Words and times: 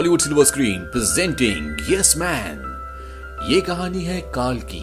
Bollywood 0.00 0.20
silver 0.20 0.44
screen 0.44 0.84
presenting 0.84 1.92
yes 1.92 2.16
man 2.16 3.48
ये 3.50 3.60
कहानी 3.60 4.04
है 4.04 4.20
काल 4.34 4.58
की। 4.58 4.80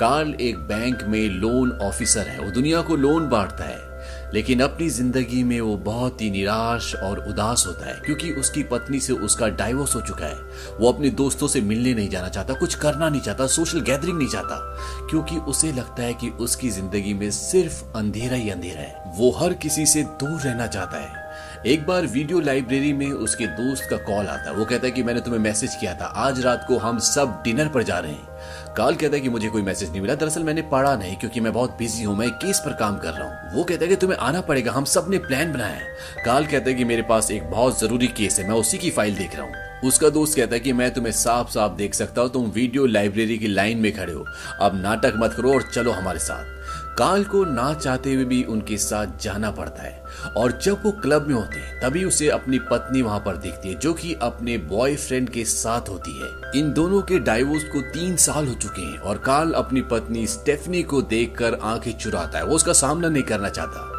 काल 0.00 0.34
एक 0.40 0.58
बैंक 0.58 1.02
में 1.08 1.28
लोन 1.28 1.72
ऑफिसर 1.82 2.20
है। 2.20 2.38
वो 2.38 2.50
दुनिया 2.50 2.80
को 2.80 2.96
लोन 2.96 3.28
बांटता 3.28 3.64
है। 3.64 4.32
लेकिन 4.34 4.60
अपनी 4.60 4.88
ज़िंदगी 4.88 5.42
में 5.42 5.60
वो 5.60 5.76
बहुत 5.76 6.22
ही 6.22 6.30
निराश 6.30 6.94
और 6.94 7.24
उदास 7.28 7.64
होता 7.66 7.86
है, 7.86 7.94
क्योंकि 7.94 8.30
उसकी 8.32 8.62
पत्नी 8.62 9.00
से 9.00 9.12
उसका 9.12 9.48
डाइवोर्स 9.48 9.94
हो 9.94 10.00
चुका 10.00 10.26
है। 10.26 10.78
वो 10.80 10.92
अपने 10.92 11.10
दोस्तों 11.10 11.48
से 11.48 11.60
मिलने 11.60 11.94
नहीं 11.94 12.08
जाना 12.08 12.28
चाहता, 12.28 12.54
कुछ 12.54 12.74
करना 12.74 13.08
नहीं 13.08 13.20
चाहता 13.20 13.46
सोशल 13.46 13.80
गैदरिंग 13.80 14.18
नहीं 14.18 14.28
चाहता, 14.28 14.76
क्योंकि 15.10 15.36
उसे 15.36 15.72
लगता 15.72 16.02
है 16.02 16.14
कि 16.14 16.28
उसकी 16.28 16.70
ज़िंदगी 16.70 17.14
में 17.14 17.30
सिर्फ़ 17.30 17.82
अंधेरा 17.96 18.36
ही 18.36 18.50
अंधेरा 18.50 18.80
है। 18.80 19.14
वो 19.18 19.30
हर 19.30 19.52
किसी 19.52 19.86
से 19.86 20.02
दूर 20.02 20.40
रहना 20.40 20.66
चाहता 20.66 20.98
है। 20.98 21.23
एक 21.66 21.86
बार 21.86 22.06
वीडियो 22.06 22.40
लाइब्रेरी 22.40 22.92
में 22.92 23.10
उसके 23.12 23.46
दोस्त 23.46 23.90
का 23.90 23.96
कॉल 23.96 24.26
आता। 24.26 24.50
है 24.50 24.56
वो 24.56 24.64
कहता 24.64 24.86
है 24.86 24.90
कि 24.90 25.02
मैंने 25.02 25.20
तुम्हें 25.20 25.40
मैसेज 25.40 25.74
किया 25.74 25.94
था। 25.94 26.06
आज 26.06 26.40
रात 26.40 26.64
को 26.68 26.76
हम 26.78 26.98
सब 26.98 27.40
डिनर 27.44 27.68
पर 27.68 27.82
जा 27.82 27.98
रहे 27.98 28.12
हैं। 28.12 28.74
काल 28.76 28.94
कहता 28.94 29.16
है 29.16 29.20
कि 29.20 29.28
मुझे 29.28 29.48
कोई 29.48 29.62
मैसेज 29.62 29.90
नहीं 29.90 30.00
मिला। 30.00 30.14
दरअसल 30.14 30.42
मैंने 30.42 30.62
पढ़ा 30.62 30.96
नहीं, 30.96 31.16
क्योंकि 31.16 31.40
मैं 31.40 31.52
बहुत 31.52 31.76
बिज़ी 31.78 32.04
हूँ। 32.04 32.16
मैं 32.16 32.30
केस 32.30 32.62
पर 32.66 32.72
काम 32.72 32.98
कर 32.98 33.12
रहा 33.12 33.28
हूँ? 33.28 33.56
वो 33.56 33.64
कहता 33.64 33.84
है 33.84 33.88
कि 33.88 33.96
तुम्हें 33.96 34.18
आना 34.18 34.40
पड़ेगा। 34.40 34.72
हम 34.72 34.84
सबने 34.84 35.18
प्लान 35.18 35.52
बनाया 35.52 35.74
है। 35.74 36.24
काल 36.24 36.46
कहता 36.46 36.70
है 36.70 36.74
कि 36.74 36.84
मेरे 36.84 37.02
पास 37.02 37.30
एक 37.30 37.50
बहुत 37.50 37.80
ज़रूरी 37.80 38.06
केस 38.06 38.38
है। 38.38 38.48
मैं 38.48 38.56
उसी 38.56 38.78
की 38.78 38.90
फ़ाइल 38.90 39.16
देख 39.16 39.36
रहा 39.36 39.46
हूँ। 39.46 39.54
उसका 39.84 40.08
दोस्त 40.08 40.36
कहता 40.36 40.54
है 40.54 40.60
कि 40.60 40.72
मैं 40.72 40.94
तुम्हें 40.94 41.12
साफ़ 41.12 41.50
साफ़ 41.50 41.72
देख 41.72 41.94
सकता 41.94 42.20
हूँ। 42.20 42.30
तुम 42.30 42.50
वीडियो 42.50 42.86
लाइब्रेरी 42.86 43.38
की 43.38 43.48
लाइन 43.48 43.78
में 43.78 43.92
खड़े 43.92 44.12
हो। 44.12 44.26
अब 44.60 44.80
नाटक 44.82 45.12
मत 45.16 45.34
करो 45.34 45.54
और 45.54 45.62
चलो 45.62 45.92
हमारे 45.92 46.18
साथ। 46.18 46.53
काल 46.98 47.24
को 47.24 47.44
ना 47.44 47.74
चाहते 47.74 48.14
हुए 48.14 48.24
भी 48.24 48.44
उनके 48.44 48.76
साथ 48.76 49.06
जाना 49.20 49.50
पड़ता 49.50 49.82
है। 49.82 50.04
और 50.36 50.58
जब 50.62 50.82
वो 50.84 50.92
क्लब 50.92 51.26
में 51.26 51.34
होते 51.34 51.58
हैं, 51.58 51.80
तभी 51.80 52.04
उसे 52.04 52.28
अपनी 52.28 52.58
पत्नी 52.58 53.02
वहाँ 53.02 53.20
पर 53.20 53.36
देखती 53.36 53.68
है, 53.68 53.74
जो 53.74 53.94
कि 53.94 54.14
अपने 54.14 54.58
बॉयफ्रेंड 54.58 55.30
के 55.30 55.44
साथ 55.44 55.88
होती 55.88 56.20
है। 56.20 56.60
इन 56.60 56.72
दोनों 56.72 57.02
के 57.02 57.18
डाइवोर्स 57.18 57.64
को 57.64 57.80
तीन 57.80 58.16
साल 58.16 58.46
हो 58.48 58.54
चुके 58.54 58.82
हैं, 58.82 58.98
और 58.98 59.18
काल 59.18 59.52
अपनी 59.52 59.82
पत्नी 59.82 60.26
स्टेफनी 60.26 60.82
को 60.82 61.02
देखकर 61.02 61.58
आँखें 61.62 61.98
चुराता 61.98 62.38
है। 62.38 62.44
वो 62.44 62.56
उसका 62.56 62.72
सामना 62.72 63.08
नहीं 63.08 63.22
करना 63.22 63.48
चाहता। 63.48 63.93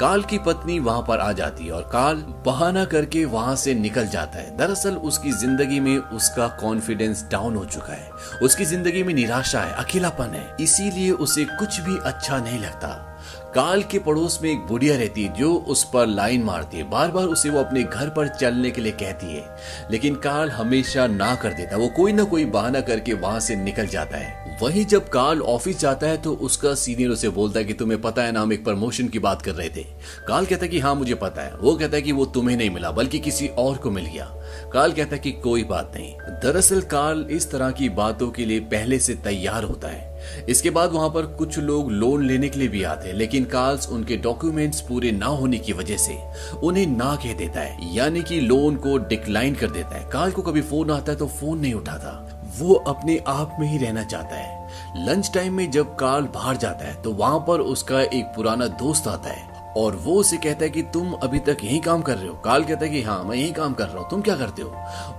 काल 0.00 0.22
की 0.22 0.38
पत्नी 0.38 0.78
वहाँ 0.78 1.04
पर 1.08 1.18
आ 1.18 1.32
जाती 1.32 1.66
है 1.66 1.72
और 1.72 1.82
काल 1.82 2.16
बहाना 2.46 2.84
करके 2.84 3.24
वहाँ 3.24 3.56
से 3.56 3.74
निकल 3.74 4.06
जाता 4.06 4.38
है। 4.38 4.56
दरअसल 4.56 4.94
उसकी 4.94 5.32
ज़िंदगी 5.32 5.80
में 5.80 5.96
उसका 5.98 6.48
कॉन्फिडेंस 6.60 7.24
डाउन 7.30 7.56
हो 7.56 7.64
चुका 7.64 7.92
है। 7.92 8.10
उसकी 8.42 8.64
ज़िंदगी 8.64 9.02
में 9.02 9.14
निराशा 9.14 9.60
है, 9.60 9.72
अकेलापन 9.74 10.34
है। 10.34 10.56
इसीलिए 10.60 11.10
उसे 11.10 11.44
कुछ 11.44 11.80
भी 11.80 11.98
अच्छा 12.04 12.38
नहीं 12.38 12.58
लगता। 12.58 13.06
काल 13.54 13.82
के 13.82 13.98
पड़ोस 13.98 14.38
में 14.42 14.50
एक 14.50 14.58
बुढ़िया 14.58 14.96
रहती 14.96 15.24
है 15.24 15.32
जो 15.34 15.54
उस 15.68 15.82
पर 15.84 16.06
लाइन 16.06 16.42
मारती 16.42 16.76
है। 16.76 16.88
बार 16.90 17.10
बार 17.10 17.24
उसे 17.24 17.50
वो 17.50 17.60
अपने 17.60 17.82
घर 17.82 18.08
पर 18.08 18.28
चलने 18.28 18.70
के 18.70 18.80
लिए 18.80 18.92
कहती 18.92 19.26
है। 19.26 19.44
लेकिन 19.90 20.14
काल 20.14 20.50
हमेशा 20.50 21.06
ना 21.06 21.34
कर 21.34 21.52
देता। 21.52 21.76
वो 21.76 21.88
कोई 21.88 22.12
ना 22.12 22.24
कोई 22.24 22.44
बहाना 22.44 22.80
करके 22.80 23.14
वहाँ 23.14 23.40
से 23.40 23.56
निकल 23.56 23.86
जाता 23.86 24.16
है। 24.16 24.39
वहीं 24.62 24.84
जब 24.86 25.08
काल 25.08 25.40
ऑफ़िस 25.40 25.78
जाता 25.78 26.06
है 26.06 26.16
तो 26.16 26.32
उसका 26.34 26.74
सीनियर 26.74 27.10
उसे 27.10 27.28
बोलता 27.28 27.58
है 27.58 27.64
कि 27.64 27.72
तुम्हें 27.72 28.00
पता 28.00 28.22
है 28.22 28.32
ना 28.32 28.40
हम 28.40 28.52
एक 28.52 28.64
प्रमोशन 28.64 29.08
की 29.08 29.18
बात 29.18 29.42
कर 29.42 29.52
रहे 29.52 29.68
थे। 29.68 29.84
काल 30.28 30.46
कहता 30.46 30.64
है 30.64 30.68
कि 30.68 30.78
हाँ 30.78 30.94
मुझे 30.94 31.14
पता 31.14 31.42
है। 31.42 31.56
वो 31.56 31.74
कहता 31.74 31.96
है 31.96 32.02
कि 32.02 32.12
वो 32.12 32.24
तुम्हें 32.24 32.56
नहीं 32.56 32.70
मिला, 32.70 32.90
बल्कि 32.90 33.18
किसी 33.18 33.48
और 33.48 33.76
को 33.76 33.90
मिल 33.90 34.06
गया। 34.06 34.24
काल 34.72 34.92
कहता 34.92 35.16
है 35.16 35.22
कि 35.22 35.32
कोई 35.32 35.64
बात 35.64 35.92
नहीं। 35.96 36.12
दरअसल 36.42 36.80
काल 36.80 37.26
इस 37.30 37.50
तरह 37.50 37.70
की 37.70 37.88
बातों 37.88 38.30
के 38.30 38.44
लिए 38.44 38.60
पहले 38.60 38.98
से 38.98 39.14
तैयार 39.14 39.64
होता 39.64 39.88
है। 39.88 40.46
इसके 40.48 40.70
बाद 40.70 40.92
वहाँ 40.92 41.08
पर 41.08 41.26
कुछ 41.26 41.58
लोग 41.58 41.90
लोन 41.92 42.26
लेने 42.26 42.48
के 42.48 42.58
लिए 42.58 42.68
भी 42.68 42.82
आते 42.82 43.08
हैं, 43.08 43.14
लेकिन 43.14 43.44
कार्ल्स 43.44 43.88
उनके 43.88 44.16
डॉक्यूमेंट्स 44.16 44.80
पूरे 44.80 45.12
ना 45.12 45.26
होने 45.26 45.58
की 45.58 45.72
वजह 45.72 45.96
से 45.96 46.18
उन्हें 46.62 46.86
ना 46.86 47.14
कह 47.16 47.32
देता 47.34 47.60
है। 47.60 47.94
यानी 47.96 48.22
कि 48.22 48.40
लोन 48.40 48.76
को 48.76 48.96
डिक्लाइन 48.98 49.54
कर 49.54 49.70
देता 49.70 49.96
है। 49.96 50.10
कार्ल 50.10 50.32
को 50.32 50.42
कभी 50.42 50.60
फ़ोन 50.60 50.90
आता 50.90 51.12
है 51.12 51.18
तो 51.18 51.26
फ़ोन 51.26 51.58
नहीं 51.58 51.74
उठाता। 51.74 52.26
वो 52.58 52.74
अपने 52.88 53.18
आप 53.28 53.56
में 53.60 53.66
ही 53.66 53.78
रहना 53.78 54.02
चाहता 54.04 54.36
है। 54.36 55.04
लंच 55.06 55.30
टाइम 55.34 55.54
में 55.54 55.70
जब 55.70 55.94
कार्ल 55.96 56.24
बाहर 56.34 56.56
जाता 56.56 56.84
है 56.84 57.00
तो 57.02 57.12
वहाँ 57.12 57.38
पर 57.48 57.60
उसका 57.62 58.00
एक 58.02 58.24
पुराना 58.36 58.66
दोस्त 58.78 59.08
आता 59.08 59.30
है 59.30 59.48
और 59.76 59.96
वो 59.96 60.14
उसे 60.14 60.36
कहता 60.36 60.64
है 60.64 60.70
कि 60.70 60.82
तुम 60.84 61.12
अभी 61.14 61.38
तक 61.38 61.56
यही 61.64 61.78
काम 61.80 62.00
कर 62.02 62.16
रहे 62.16 62.28
हो। 62.28 62.34
काल 62.34 62.64
कहता 62.64 62.84
है 62.84 62.90
कि 62.90 63.02
हाँ 63.02 63.22
मैं 63.24 63.36
यही 63.36 63.50
काम 63.52 63.74
कर 63.74 63.86
रहा 63.86 63.98
हूँ। 63.98 64.08
तुम 64.10 64.22
क्या 64.22 64.34
करते 64.36 64.62
हो? 64.62 64.70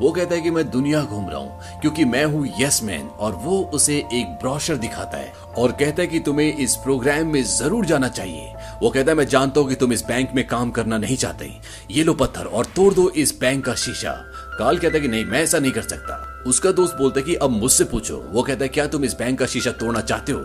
वो 0.01 0.11
कहता 0.11 0.35
है 0.35 0.41
कि 0.41 0.51
मैं 0.51 0.69
दुनिया 0.69 1.01
घूम 1.01 1.29
रहा 1.29 1.39
हूँ, 1.39 1.79
क्योंकि 1.81 2.05
मैं 2.05 2.23
हूँ 2.25 2.45
यस 2.59 2.81
मैन 2.83 3.07
और 3.09 3.35
वो 3.35 3.59
उसे 3.73 3.97
एक 4.13 4.33
ब्रोशर 4.41 4.77
दिखाता 4.77 5.17
है 5.17 5.31
और 5.57 5.71
कहता 5.71 6.01
है 6.01 6.07
कि 6.07 6.19
तुम्हें 6.19 6.53
इस 6.53 6.75
प्रोग्राम 6.75 7.27
में 7.27 7.43
ज़रूर 7.43 7.85
जाना 7.85 8.07
चाहिए। 8.09 8.53
वो 8.81 8.89
कहता 8.89 9.11
है, 9.11 9.17
मैं 9.17 9.27
जानता 9.27 9.61
हूँ 9.61 9.69
कि 9.69 9.75
तुम 9.75 9.93
इस 9.93 10.05
बैंक 10.05 10.33
में 10.35 10.45
काम 10.47 10.71
करना 10.71 10.97
नहीं 10.97 11.17
चाहते। 11.17 11.51
ये 11.91 12.03
लो 12.03 12.13
पत्थर 12.13 12.45
और 12.45 12.65
तोड़ 12.65 12.93
दो 12.93 13.09
इस 13.09 13.39
बैंक 13.39 13.65
का 13.65 13.75
शीशा। 13.75 14.11
काल 14.59 14.77
कहता 14.77 14.95
है 14.95 15.01
कि, 15.01 15.07
नहीं, 15.07 15.25
मैं 15.25 15.43
ऐसा 15.43 15.59
नहीं 15.59 15.71
कर 15.71 15.81
सकता। 15.81 16.27
उसका 16.47 16.71
दोस्त 16.71 16.97
बोलता 16.97 17.19
है 17.19 17.25
कि, 17.25 17.35
अब 17.35 17.49
मुझसे 17.49 17.83
पूछो। 17.83 18.17
वो 18.31 18.43
कहता 18.43 18.63
है, 18.63 18.69
क्या 18.69 18.87
तुम 18.87 19.05
इस 19.05 19.13
बैंक 19.13 19.39
का 19.39 19.45
शीशा 19.45 19.71
तोड़ना 19.71 20.01
चाहते 20.01 20.31
हो? 20.31 20.39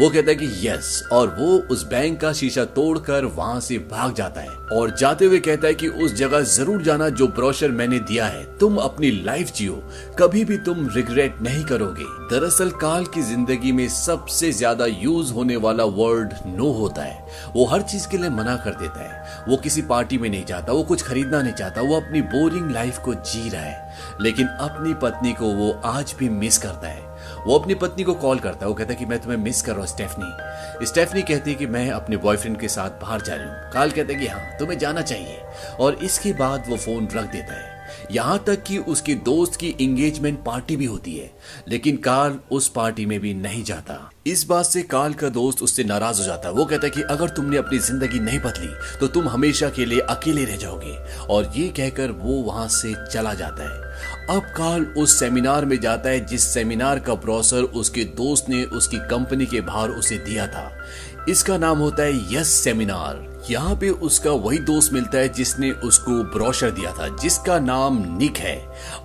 वो 0.00 0.10
कहता 0.10 0.30
है 0.30 0.34
कि, 0.34 0.68
यस। 0.68 1.08
और 1.12 1.36
वो 1.38 1.58
उस 1.70 1.86
बैंक 1.86 2.20
का 2.20 2.32
शीशा 2.32 2.64
तोड़कर 2.64 3.24
वहाँ 3.24 3.60
से 3.60 3.78
भाग 3.78 4.14
जाता 4.14 4.40
है। 4.40 4.48
और 4.48 4.90
जाते 4.90 5.24
हुए 5.24 5.38
कहता 5.38 5.66
है 5.66 5.74
कि, 5.74 5.88
उस 5.88 6.14
जगह 6.14 6.40
ज़रूर 6.40 6.82
जाना 6.82 7.08
जो 7.08 7.28
ब्रोशर 7.28 7.68
मैंने 7.68 7.98
दिया 7.98 8.26
है। 8.26 8.58
तुम 8.58 8.76
अपनी 8.76 9.10
लाइफ 9.10 9.52
जियो। 9.52 9.82
कभी 10.18 10.44
भी 10.44 10.56
तुम 10.58 10.88
रिग्रेट 10.88 11.42
नहीं 11.42 11.64
करोगे। 11.64 12.04
दरअसल 12.04 12.70
काल 12.70 13.04
की 13.04 13.22
ज़िंदगी 13.22 13.72
में 13.72 13.88
सबसे 13.88 14.52
ज़्यादा 14.52 14.86
यूज़ 14.86 15.32
होने 15.32 15.56
वाला 15.56 15.84
वर्ड 15.84 16.34
नो 16.46 16.72
होता 16.72 17.02
है। 17.02 17.26
वो 17.56 17.64
हर 17.64 17.82
चीज़ 17.82 18.08
के 18.08 18.18
लिए 18.18 18.30
मना 18.30 18.56
कर 18.56 18.70
देता 18.70 19.00
है। 19.00 19.44
वो 19.48 19.56
किसी 19.56 19.82
पार्टी 19.82 20.18
में 20.18 20.30
नहीं 20.30 20.44
जाता। 20.44 20.72
वो 20.72 20.82
कुछ 20.82 21.02
खरीदना 21.02 21.42
नहीं 21.42 21.52
चाहता। 21.52 21.80
वो 21.80 21.96
अपनी 21.96 22.22
बोरिंग 22.22 22.70
लाइफ 22.70 22.98
को 22.98 23.14
जी 23.14 23.48
रहा 23.50 23.62
है। 23.62 23.89
लेकिन 24.20 24.46
अपनी 24.60 24.94
पत्नी 25.02 25.32
को 25.32 25.52
वो 25.54 25.70
आज 25.86 26.14
भी 26.18 26.28
मिस 26.28 26.58
करता 26.58 26.88
है। 26.88 27.08
वो 27.46 27.58
अपनी 27.58 27.74
पत्नी 27.74 28.04
को 28.04 28.14
कॉल 28.16 28.38
करता 28.38 28.64
है। 28.64 28.68
वो 28.68 28.74
कहता 28.74 28.92
है 28.92 28.98
कि 28.98 29.06
मैं 29.06 29.18
तुम्हें 29.18 29.38
मिस 29.38 29.62
कर 29.62 29.72
रहा 29.72 29.80
हूँ 29.80 29.88
स्टेफनी 29.88 30.86
स्टेफनी 30.86 31.22
कहती 31.22 31.50
है 31.50 31.56
कि 31.56 31.66
मैं 31.66 31.90
अपने 31.90 32.16
बॉयफ्रेंड 32.18 32.58
के 32.60 32.68
साथ 32.68 33.00
बाहर 33.00 33.20
जा 33.20 33.34
रही 33.34 33.46
हूँ। 33.46 33.72
काल 33.72 33.90
कहता 33.90 34.12
है 34.12 34.20
कि 34.20 34.26
हाँ 34.26 34.58
तुम्हें 34.58 34.78
जाना 34.78 35.02
चाहिए। 35.02 35.42
और 35.80 35.94
इसके 35.94 36.32
बाद 36.32 36.64
वो 36.68 36.76
फ़ोन 36.76 37.08
रख 37.14 37.30
देता 37.32 37.54
है। 37.54 37.78
यहाँ 38.10 38.38
तक 38.46 38.62
कि 38.62 38.76
उसके 38.78 39.14
दोस्त 39.24 39.56
की 39.56 39.68
एंगेजमेंट 39.80 40.38
पार्टी 40.44 40.76
भी 40.76 40.84
होती 40.84 41.16
है, 41.16 41.30
लेकिन 41.68 41.96
कार्ल 41.96 42.38
उस 42.52 42.68
पार्टी 42.68 43.06
में 43.06 43.18
भी 43.20 43.32
नहीं 43.34 43.62
जाता। 43.64 43.98
इस 44.26 44.44
बात 44.44 44.64
से 44.64 44.82
कार्ल 44.82 45.14
का 45.14 45.28
दोस्त 45.28 45.62
उससे 45.62 45.84
नाराज़ 45.84 46.20
हो 46.20 46.24
जाता 46.26 46.48
है। 46.48 46.54
वो 46.54 46.64
कहता 46.64 46.86
है 46.86 46.90
कि 46.90 47.02
अगर 47.04 47.28
तुमने 47.28 47.56
अपनी 47.56 47.78
ज़िंदगी 47.78 48.20
नहीं 48.20 48.38
बदली 48.38 48.98
तो 49.00 49.06
तुम 49.08 49.28
हमेशा 49.28 49.68
के 49.68 49.84
लिए 49.84 50.00
अकेले 50.00 50.44
रह 50.44 50.56
जाओगे। 50.56 50.96
और 51.26 51.52
ये 51.56 51.68
कहकर 51.70 52.10
वो 52.12 52.40
वहाँ 52.42 52.68
से 52.70 52.94
चला 53.04 53.34
जाता 53.34 53.62
है। 53.64 53.89
अब 54.30 54.42
कार्ल 54.56 54.84
उस 54.96 55.18
सेमिनार 55.18 55.64
में 55.64 55.80
जाता 55.80 56.08
है, 56.08 56.24
जिस 56.26 56.42
सेमिनार 56.42 56.98
का 56.98 57.14
ब्रोसर 57.14 57.62
उसके 57.62 58.04
दोस्त 58.16 58.48
ने 58.48 58.62
उसकी 58.64 58.98
कंपनी 58.98 59.46
के 59.46 59.60
बाहर 59.60 59.90
उसे 59.90 60.18
दिया 60.18 60.46
था। 60.46 60.70
इसका 61.28 61.56
नाम 61.58 61.78
होता 61.78 62.02
है 62.02 62.34
यस 62.34 62.48
सेमिनार 62.64 63.28
यहाँ 63.50 63.74
पे 63.76 63.88
उसका 63.88 64.30
वही 64.30 64.58
दोस्त 64.58 64.92
मिलता 64.92 65.18
है 65.18 65.28
जिसने 65.28 65.70
उसको 65.70 66.12
ब्रोशर 66.32 66.70
दिया 66.70 66.92
था, 66.92 67.08
जिसका 67.16 67.58
नाम 67.58 67.98
निक 68.18 68.36
है। 68.36 68.56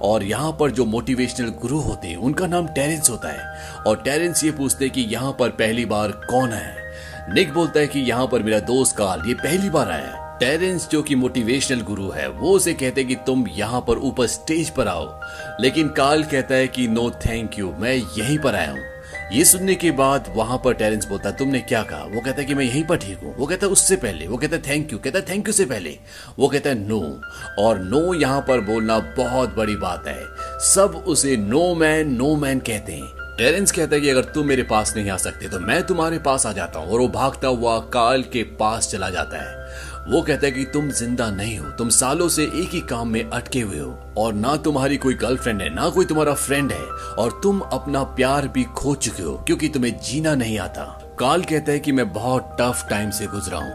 और 0.01 0.23
यहाँ 0.23 0.51
पर 0.59 0.71
जो 0.71 0.85
मोटिवेशनल 0.85 1.49
गुरु 1.61 1.79
होते 1.79 2.07
हैं, 2.07 2.17
उनका 2.17 2.47
नाम 2.47 2.67
टेरेंस 2.67 3.09
होता 3.09 3.29
है। 3.29 3.83
और 3.87 3.97
टेरेंस 3.97 4.43
ये 4.43 4.51
पूछते 4.51 4.85
हैं 4.85 4.93
कि 4.93 5.01
यहाँ 5.01 5.35
पर 5.39 5.49
पहली 5.49 5.85
बार 5.85 6.11
कौन 6.29 6.49
है? 6.49 7.33
निक 7.33 7.53
बोलता 7.53 7.79
है 7.79 7.87
कि 7.87 7.99
यहाँ 7.99 8.27
पर 8.27 8.43
मेरा 8.43 8.59
दोस्त 8.59 8.97
काल, 8.97 9.23
ये 9.27 9.33
पहली 9.33 9.69
बार 9.69 9.91
आया 9.91 10.07
है। 10.07 10.24
टेरेंस 10.39 10.89
जो 10.89 11.03
कि 11.03 11.15
मोटिवेशनल 11.15 11.81
गुरु 11.81 12.09
है, 12.09 12.29
वो 12.29 12.51
उसे 12.51 12.73
कहते 12.73 13.01
हैं 13.01 13.09
कि 13.09 13.15
तुम 13.15 13.47
यहाँ 13.47 13.81
पर 13.81 13.97
ऊपर 13.97 14.27
स्टेज 14.27 14.69
पर 14.69 14.87
आओ। 14.87 15.21
लेकिन 15.61 15.87
काल 15.89 16.23
कहता 16.23 16.55
है 16.55 16.67
कि 16.67 16.87
नो 16.87 17.09
थैंक 17.11 17.59
यू 17.59 17.73
मैं 17.79 17.93
यहीं 17.93 18.37
पर 18.39 18.55
आया 18.55 18.71
हूँ। 18.71 18.83
ये 19.31 19.45
सुनने 19.45 19.75
के 19.75 19.91
बाद 19.91 20.33
वहाँ 20.35 20.61
पर 20.65 20.73
टेरेंस 20.73 21.05
बोलता 21.05 21.29
है, 21.29 21.35
तुमने 21.35 21.59
क्या 21.59 21.83
कहा? 21.83 22.03
वो 22.03 22.21
कहता 22.21 22.41
है 22.41 22.45
कि, 22.45 22.55
मैं 22.55 22.65
यहीं 22.65 22.83
पर 22.83 22.97
ठीक 22.97 23.19
हूँ। 23.19 23.35
वो 23.37 23.45
कहता 23.45 23.65
है, 23.65 23.71
उससे 23.71 23.95
पहले। 23.95 24.27
वो 24.27 24.37
कहता 24.37 24.55
है 24.55 24.61
थैंक 24.61 24.93
यू 24.93 24.99
कहता 24.99 25.19
है 25.19 25.25
थैंक 25.29 25.47
यू 25.47 25.53
से 25.53 25.65
पहले। 25.65 25.99
वो 26.39 26.47
कहता 26.47 26.69
है 26.69 26.87
नो 26.87 27.21
और 27.59 27.79
नो 27.79 28.13
यहाँ 28.13 28.41
पर 28.41 28.61
बोलना 28.61 28.99
बहुत 28.99 29.55
बड़ी 29.55 29.75
बात 29.75 30.07
है। 30.07 30.23
सब 30.59 31.03
उसे 31.07 31.37
नो 31.37 31.75
मैन 31.75 32.13
नो 32.13 32.35
मैन 32.35 32.59
कहते 32.59 32.93
हैं। 32.93 33.37
टेरेंस 33.37 33.71
कहता 33.71 33.95
है 33.95 34.01
कि, 34.01 34.09
अगर 34.09 34.23
तुम 34.23 34.47
मेरे 34.47 34.63
पास 34.63 34.93
नहीं 34.97 35.09
आ 35.09 35.17
सकते 35.17 35.47
तो 35.47 35.59
मैं 35.59 35.83
तुम्हारे 35.83 36.19
पास 36.19 36.45
आ 36.45 36.51
जाता 36.51 36.79
हूँ। 36.79 36.91
और 36.91 36.99
वो 36.99 37.07
भागता 37.07 37.47
हुआ 37.47 37.79
काल 37.79 38.23
के 38.23 38.43
पास 38.43 38.91
चला 38.91 39.09
जाता 39.09 39.37
है। 39.37 39.65
वो 40.07 40.21
कहता 40.21 40.45
है 40.45 40.51
कि 40.51 40.63
तुम 40.63 40.89
ज़िंदा 40.89 41.29
नहीं 41.31 41.57
हो, 41.57 41.69
तुम 41.69 41.89
सालों 41.89 42.27
से 42.29 42.43
एक 42.43 42.69
ही 42.71 42.79
काम 42.81 43.07
में 43.09 43.23
अटके 43.23 43.61
हुए 43.61 43.79
हो, 43.79 43.97
और 44.17 44.33
ना 44.33 44.55
तुम्हारी 44.57 44.97
कोई 44.97 45.13
गर्लफ्रेंड 45.15 45.61
है, 45.61 45.73
ना 45.75 45.89
कोई 45.89 46.05
तुम्हारा 46.05 46.33
फ्रेंड 46.33 46.71
है, 46.71 46.85
और 47.15 47.39
तुम 47.43 47.59
अपना 47.61 48.03
प्यार 48.13 48.47
भी 48.47 48.63
खो 48.75 48.93
चुके 48.95 49.23
हो, 49.23 49.33
क्योंकि 49.47 49.69
तुम्हें 49.69 49.97
जीना 49.99 50.35
नहीं 50.35 50.59
आता। 50.59 50.83
काल 51.19 51.43
कहता 51.43 51.71
है 51.71 51.79
कि 51.79 51.91
मैं 51.91 52.11
बहुत 52.13 52.55
टफ 52.61 52.85
टाइम 52.89 53.11
से 53.11 53.27
गुजरा 53.27 53.57
हूँ। 53.57 53.73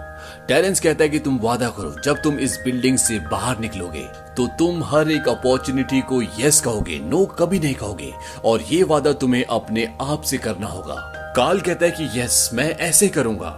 टेरेंस 0.49 0.81
कहता 0.81 1.05
है 1.05 1.09
कि 1.11 1.19
तुम 1.19 1.39
वादा 1.39 1.69
करो, 1.71 1.95
जब 2.05 2.23
तुम 2.23 2.39
इस 2.39 2.59
बिल्डिंग 2.65 2.99
से 2.99 3.19
बाहर 3.31 3.59
निकलोगे 3.59 4.07
तो 4.37 4.47
तुम 4.59 4.83
हर 4.85 5.11
एक 5.11 5.29
अपॉर्चुनिटी 5.29 6.01
को 6.11 6.23
यस 6.39 6.61
कहोगे 6.61 6.99
नो 7.01 7.25
कभी 7.39 7.59
नहीं 7.59 7.75
कहोगे, 7.75 8.13
और 8.45 8.63
ये 8.71 8.83
वादा 8.85 9.13
तुम्हें 9.15 9.45
अपने 9.45 9.89
आप 10.03 10.23
से 10.23 10.39
करना 10.39 10.67
होगा। 10.67 11.07
काल 11.37 11.61
कहता 11.61 11.87
है 11.87 11.91
कि 11.91 12.21
यस 12.21 12.51
मैं 12.55 12.69
ऐसे 12.79 13.09
करूँगा। 13.09 13.51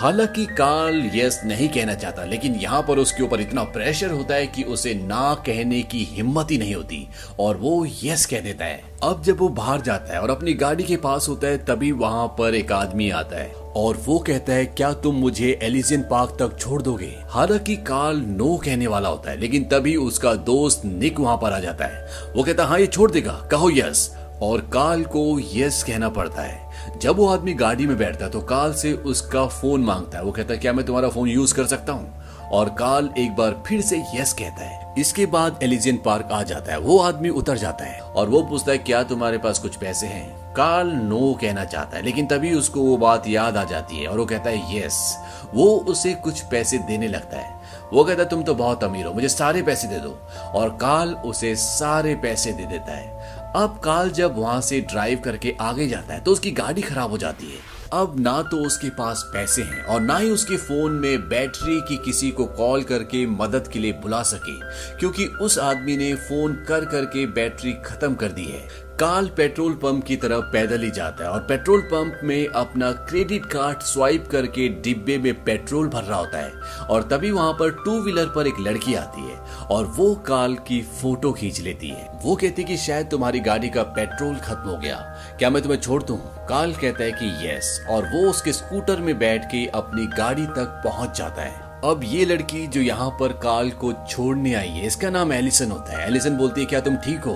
हालाँकि 0.00 0.44
काल 0.46 1.10
यस 1.14 1.40
नहीं 1.44 1.68
कहना 1.68 1.94
चाहता, 1.94 2.24
लेकिन 2.24 2.54
यहाँ 2.54 2.82
पर 2.82 2.98
उसके 2.98 3.22
ऊपर 3.22 3.40
इतना 3.40 3.62
प्रेशर 3.62 4.10
होता 4.10 4.34
है 4.34 4.46
कि 4.46 4.62
उसे 4.62 4.94
ना 4.94 5.34
कहने 5.34 5.82
की 5.82 6.04
हिम्मत 6.04 6.50
ही 6.50 6.58
नहीं 6.58 6.74
होती, 6.74 7.08
और 7.40 7.56
वो 7.56 7.86
यस 8.04 8.26
कह 8.26 8.40
देता 8.40 8.64
है। 8.64 8.80
अब 9.02 9.22
जब 9.22 9.38
वो 9.38 9.48
बाहर 9.48 9.80
जाता 9.80 10.14
है 10.14 10.20
और 10.20 10.30
अपनी 10.30 10.52
गाड़ी 10.52 10.84
के 10.84 10.96
पास 10.96 11.28
होता 11.28 11.46
है, 11.46 11.58
तभी 11.58 11.92
वहाँ 11.92 12.26
पर 12.28 12.54
एक 12.54 12.72
आदमी 12.72 13.10
आता 13.10 13.40
है, 13.40 13.50
और 13.76 13.96
वो 13.96 14.18
कहता 14.18 14.52
है, 14.52 14.66
क्या 14.66 14.92
तुम 14.92 15.14
मुझे 15.14 15.58
एलिजियन 15.62 16.02
पार्क 16.02 16.36
तक 16.40 16.58
छोड़ 16.58 16.82
दोगे? 16.82 17.12
हालाँकि 17.28 17.76
काल 17.76 18.16
नो 18.16 18.56
कहने 18.56 18.86
वाला 18.86 19.08
होता 19.08 19.30
है, 19.30 19.40
लेकिन 19.40 19.64
तभी 19.64 19.96
उसका 19.96 20.34
दोस्त 20.34 20.82
निक 20.84 21.20
वहाँ 21.20 21.36
पर 21.36 21.52
आ 21.52 21.58
जाता 21.58 21.84
है। 21.84 22.06
वो 22.36 22.42
कहता 22.42 22.62
है 22.62 22.68
हाँ 22.68 22.80
ये 22.80 22.86
छोड़ 22.86 23.10
देगा। 23.10 23.32
कहो 23.50 23.70
यस 23.70 24.10
और 24.42 24.60
काल 24.60 25.04
को 25.04 25.38
यस 25.54 25.82
कहना 25.82 26.08
पड़ता 26.08 26.42
है। 26.42 26.67
जब 26.96 27.16
वो 27.16 27.28
आदमी 27.28 27.54
गाड़ी 27.54 27.86
में 27.86 27.96
बैठता 27.98 28.24
है 28.24 28.30
तो 28.30 28.40
काल 28.40 28.74
से 28.74 28.92
उसका 28.92 29.46
फ़ोन 29.46 29.80
माँगता 29.80 30.18
है। 30.18 30.24
वो 30.24 30.32
कहता 30.32 30.52
है, 30.52 30.58
क्या 30.58 30.72
मैं 30.72 30.86
तुम्हारा 30.86 31.08
फ़ोन 31.08 31.28
यूज़ 31.28 31.54
कर 31.54 31.66
सकता 31.66 31.92
हूँ? 31.92 32.14
और 32.52 32.68
काल 32.68 33.10
एक 33.18 33.36
बार 33.36 33.62
फिर 33.66 33.80
से 33.80 34.02
यस 34.14 34.32
कहता 34.32 34.64
है। 34.64 34.94
इसके 34.98 35.26
बाद 35.26 35.58
एलिजियन 35.62 35.96
पार्क 35.96 36.28
आ 36.32 36.42
जाता 36.42 36.72
है। 36.72 36.78
वो 36.78 36.98
आदमी 36.98 37.28
उतर 37.28 37.58
जाता 37.58 37.84
है 37.84 38.00
और 38.00 38.28
वो 38.28 38.42
पूछता 38.42 38.72
है, 38.72 38.78
क्या 38.78 39.02
तुम्हारे 39.02 39.38
पास 39.38 39.58
कुछ 39.58 39.76
पैसे 39.76 40.06
हैं? 40.06 40.54
काल 40.54 40.86
नो 40.86 41.38
कहना 41.40 41.64
चाहता 41.64 41.96
है, 41.96 42.02
लेकिन 42.02 42.26
तभी 42.26 42.54
उसको 42.54 42.80
वो 42.80 42.96
बात 42.96 43.28
याद 43.28 43.56
आ 43.56 43.64
जाती 43.64 43.96
है 43.96 44.08
और 44.08 44.18
वो 44.18 44.26
कहता 44.26 44.50
है 44.50 44.78
यस 44.78 45.18
वो 45.54 45.66
उसे 45.88 46.14
कुछ 46.14 46.40
पैसे 46.40 46.78
देने 46.78 47.08
लगता 47.08 47.38
है। 47.38 47.58
वो 47.92 48.04
कहता 48.04 48.22
है, 48.22 48.28
तुम 48.28 48.42
तो 48.42 48.54
बहुत 48.54 48.84
अमीर 48.84 49.06
हो, 49.06 49.12
मुझे 49.12 49.28
सारे 49.28 49.62
पैसे 49.62 49.88
दे 49.88 49.96
दो। 49.96 50.18
और 50.54 50.68
काल 50.70 51.14
उसे 51.14 51.54
सारे 51.56 52.14
पैसे 52.14 52.52
दे 52.52 52.64
देता 52.64 52.92
है। 52.92 53.37
अब 53.58 53.80
काल 53.84 54.10
जब 54.10 54.36
वहाँ 54.36 54.60
से 54.60 54.80
ड्राइव 54.80 55.20
करके 55.20 55.54
आगे 55.60 55.86
जाता 55.88 56.14
है 56.14 56.20
तो 56.24 56.32
उसकी 56.32 56.50
गाड़ी 56.50 56.82
खराब 56.82 57.10
हो 57.10 57.18
जाती 57.18 57.46
है। 57.46 57.58
अब 57.92 58.14
ना 58.20 58.40
तो 58.42 58.56
उसके 58.56 58.88
पास 58.90 59.22
पैसे 59.32 59.62
हैं, 59.62 59.82
और 59.84 60.00
ना 60.00 60.16
ही 60.16 60.30
उसके 60.30 60.56
फ़ोन 60.56 60.92
में 60.92 61.28
बैटरी 61.28 61.80
की 61.80 61.96
किसी 61.96 62.30
को 62.30 62.46
कॉल 62.46 62.82
करके 62.82 63.26
मदद 63.26 63.68
के 63.68 63.78
लिए 63.78 63.92
बुला 63.92 64.22
सके, 64.22 64.58
क्योंकि 64.98 65.26
उस 65.42 65.58
आदमी 65.58 65.96
ने 65.96 66.12
फ़ोन 66.16 66.54
कर 66.68 66.84
करके 66.84 67.26
बैटरी 67.26 67.72
खत्म 67.84 68.14
कर 68.14 68.32
दी 68.32 68.44
है। 68.44 68.87
काल 69.00 69.26
पेट्रोल 69.28 69.72
पंप 69.72 70.04
की 70.04 70.14
तरफ़ 70.16 70.44
पैदल 70.44 70.82
ही 70.82 70.90
जाता 70.90 71.24
है 71.24 71.30
और 71.30 71.40
पेट्रोल 71.40 71.80
पंप 71.80 72.20
में 72.24 72.46
अपना 72.46 72.90
क्रेडिट 72.92 73.44
कार्ड 73.44 73.80
स्वाइप 73.80 74.26
करके 74.26 74.68
डिब्बे 74.82 75.18
में 75.18 75.44
पेट्रोल 75.44 75.88
भर 75.88 76.02
रहा 76.02 76.18
होता 76.18 76.38
है 76.38 76.86
और 76.86 77.02
तभी 77.02 77.30
वहाँ 77.30 77.52
पर 77.52 77.70
टू 77.84 77.98
व्हीलर 78.02 78.26
पर 78.26 78.46
एक 78.46 78.54
लड़की 78.60 78.94
आती 78.94 79.28
है 79.28 79.36
और 79.66 79.84
वो 79.96 80.14
काल 80.26 80.54
की 80.68 80.80
फ़ोटो 81.02 81.32
खींच 81.32 81.60
लेती 81.60 81.88
है। 81.88 82.08
वो 82.24 82.36
कहती 82.36 82.64
कि 82.64 82.76
शायद 82.76 83.10
तुम्हारी 83.10 83.40
गाड़ी 83.40 83.68
का 83.68 83.82
पेट्रोल 83.82 84.34
खत्म 84.36 84.70
हो 84.70 84.76
गया। 84.76 84.96
क्या 85.38 85.50
मैं 85.50 85.62
तुम्हें 85.62 85.80
छोड़ 85.80 86.02
दूँ? 86.02 86.18
काल 86.48 86.72
कहता 86.72 87.04
है 87.04 87.12
कि 87.12 87.32
यस 87.46 87.80
और 87.90 88.10
वो 88.14 88.28
उसके 88.30 88.52
स्कूटर 88.52 89.00
में 89.00 89.18
बैठ 89.18 89.44
के 89.44 89.66
अपनी 89.74 90.06
गाड़ी 90.16 90.46
तक 90.46 90.80
पहुँच 90.84 91.18
जाता 91.18 91.42
है। 91.42 91.67
अब 91.84 92.00
ये 92.04 92.24
लड़की 92.24 92.66
जो 92.66 92.80
यहाँ 92.80 93.10
पर 93.10 93.32
काल 93.32 93.70
को 93.70 93.92
छोड़ने 94.08 94.54
आई 94.54 94.68
है, 94.68 94.86
इसका 94.86 95.10
नाम 95.10 95.32
एलिसन 95.32 95.70
होता 95.70 95.98
है। 95.98 96.06
एलिसन 96.06 96.36
बोलती 96.36 96.60
है, 96.60 96.66
क्या 96.66 96.80
तुम 96.80 96.96
ठीक 96.96 97.20
हो? 97.20 97.34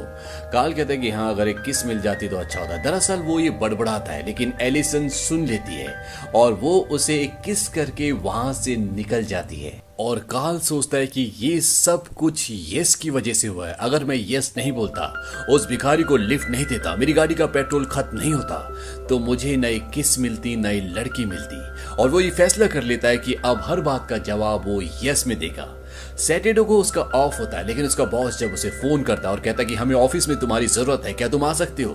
काल 0.52 0.72
कहता 0.72 0.92
है 0.92 0.98
कि 0.98 1.10
हाँ 1.10 1.28
अगर 1.30 1.48
एक 1.48 1.62
किस 1.62 1.84
मिल 1.86 2.00
जाती 2.00 2.28
तो 2.28 2.36
अच्छा 2.36 2.60
होता। 2.60 2.76
दरअसल 2.82 3.20
वो 3.22 3.38
ये 3.40 3.50
बड़बड़ाता 3.52 4.12
है, 4.12 4.24
लेकिन 4.26 4.52
एलिसन 4.60 5.08
सुन 5.08 5.44
लेती 5.46 5.74
है 5.74 5.94
और 6.34 6.52
वो 6.54 6.78
उसे 6.90 7.20
एक 7.20 7.40
किस 7.44 7.66
करके 7.68 8.10
वहाँ 8.12 8.52
से 8.52 8.76
निकल 8.76 9.24
जाती 9.24 9.60
है। 9.60 9.80
और 9.98 10.18
काल 10.30 10.58
सोचता 10.58 10.96
है 10.96 11.06
कि 11.06 11.22
ये 11.38 11.60
सब 11.60 12.06
कुछ 12.08 12.46
यस 12.50 12.94
की 12.94 13.10
वजह 13.10 13.32
से 13.32 13.48
हुआ 13.48 13.66
है। 13.68 13.74
अगर 13.80 14.04
मैं 14.04 14.16
यस 14.28 14.52
नहीं 14.56 14.72
बोलता, 14.72 15.04
उस 15.50 15.66
भिखारी 15.68 16.02
को 16.02 16.16
लिफ्ट 16.16 16.50
नहीं 16.50 16.64
देता, 16.66 16.94
मेरी 16.96 17.12
गाड़ी 17.12 17.34
का 17.34 17.46
पेट्रोल 17.48 17.84
खत्म 17.84 18.18
नहीं 18.18 18.32
होता 18.32 19.06
तो 19.08 19.18
मुझे 19.18 19.56
नई 19.56 19.78
किस 19.94 20.18
मिलती 20.18 20.56
नई 20.56 20.80
लड़की 20.80 21.24
मिलती। 21.24 21.60
और 21.92 22.10
वो 22.10 22.20
ये 22.20 22.30
फैसला 22.30 22.66
कर 22.66 22.82
लेता 22.82 23.08
है 23.08 23.18
कि 23.18 23.34
अब 23.34 23.60
हर 23.64 23.80
बात 23.80 24.08
का 24.10 24.18
जवाब 24.18 24.66
वो 24.66 24.80
यस 25.04 25.26
में 25.26 25.38
देगा। 25.38 25.74
सैटरडे 26.18 26.62
को 26.62 26.78
उसका 26.78 27.00
ऑफ़ 27.00 27.38
होता 27.38 27.58
है, 27.58 27.66
लेकिन 27.66 27.86
उसका 27.86 28.04
बॉस 28.06 28.38
जब 28.38 28.52
उसे 28.52 28.70
फ़ोन 28.72 29.02
करता 29.02 29.28
है 29.28 29.34
और 29.34 29.40
कहता 29.40 29.62
है 29.62 29.68
कि 29.68 29.74
हमें 29.74 29.94
ऑफ़िस 29.94 30.28
में 30.28 30.38
तुम्हारी 30.38 30.66
ज़रूरत 30.66 31.02
है, 31.04 31.12
क्या 31.12 31.28
तुम 31.28 31.44
आ 31.44 31.52
सकते 31.52 31.82
हो? 31.82 31.92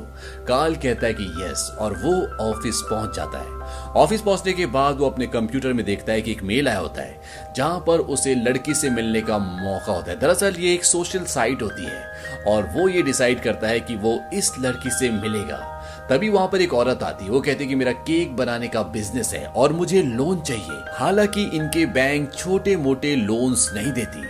काल 0.47 0.75
कहता 0.75 1.07
है 1.07 1.13
कि 1.13 1.23
यस 1.43 1.71
और 1.79 1.93
वो 1.93 2.13
ऑफ़िस 2.43 2.81
पहुँच 2.89 3.15
जाता 3.15 3.39
है। 3.39 3.55
ऑफ़िस 3.95 4.21
पहुँचने 4.21 4.53
के 4.53 4.65
बाद 4.65 4.97
वो 4.97 5.09
अपने 5.09 5.27
कंप्यूटर 5.27 5.73
में 5.73 5.85
देखता 5.85 6.11
है 6.11 6.21
कि 6.21 6.31
एक 6.31 6.43
मेल 6.43 6.67
आया 6.67 6.79
होता 6.79 7.01
है, 7.01 7.21
जहाँ 7.55 7.79
पर 7.79 7.99
उसे 7.99 8.35
लड़की 8.35 8.73
से 8.73 8.89
मिलने 8.89 9.21
का 9.21 9.37
मौका 9.37 9.93
होता 9.93 10.11
है। 10.11 10.19
दरअसल 10.19 10.55
ये 10.59 10.73
एक 10.73 10.85
सोशल 10.85 11.25
साइट 11.25 11.61
होती 11.61 11.85
है, 11.85 12.05
और 12.47 12.69
वो 12.75 12.87
ये 12.89 13.01
डिसाइड 13.01 13.41
करता 13.43 13.67
है 13.67 13.79
कि 13.79 13.95
वो 13.95 14.19
इस 14.33 14.51
लड़की 14.59 14.89
से 14.89 15.09
मिलेगा। 15.11 15.76
तभी 16.09 16.29
वहाँ 16.29 16.47
पर 16.47 16.61
एक 16.61 16.73
औरत 16.73 17.03
आती। 17.03 17.29
वो 17.29 17.41
कहती 17.41 17.67
कि 17.67 17.75
मेरा 17.75 17.91
केक 17.91 18.35
बनाने 18.35 18.67
का 18.67 18.83
बिज़नेस 18.83 19.33
है 19.33 19.45
और 19.45 19.73
मुझे 19.73 20.01
लोन 20.01 20.41
चाहिए। 20.41 20.83
हालाँकि 20.93 21.43
इनके 21.53 21.85
बैंक 21.85 22.33
छोटे 22.33 22.75
मोटे 22.77 23.15
लोन्स 23.15 23.69
नहीं 23.73 23.91
देती। 23.91 24.23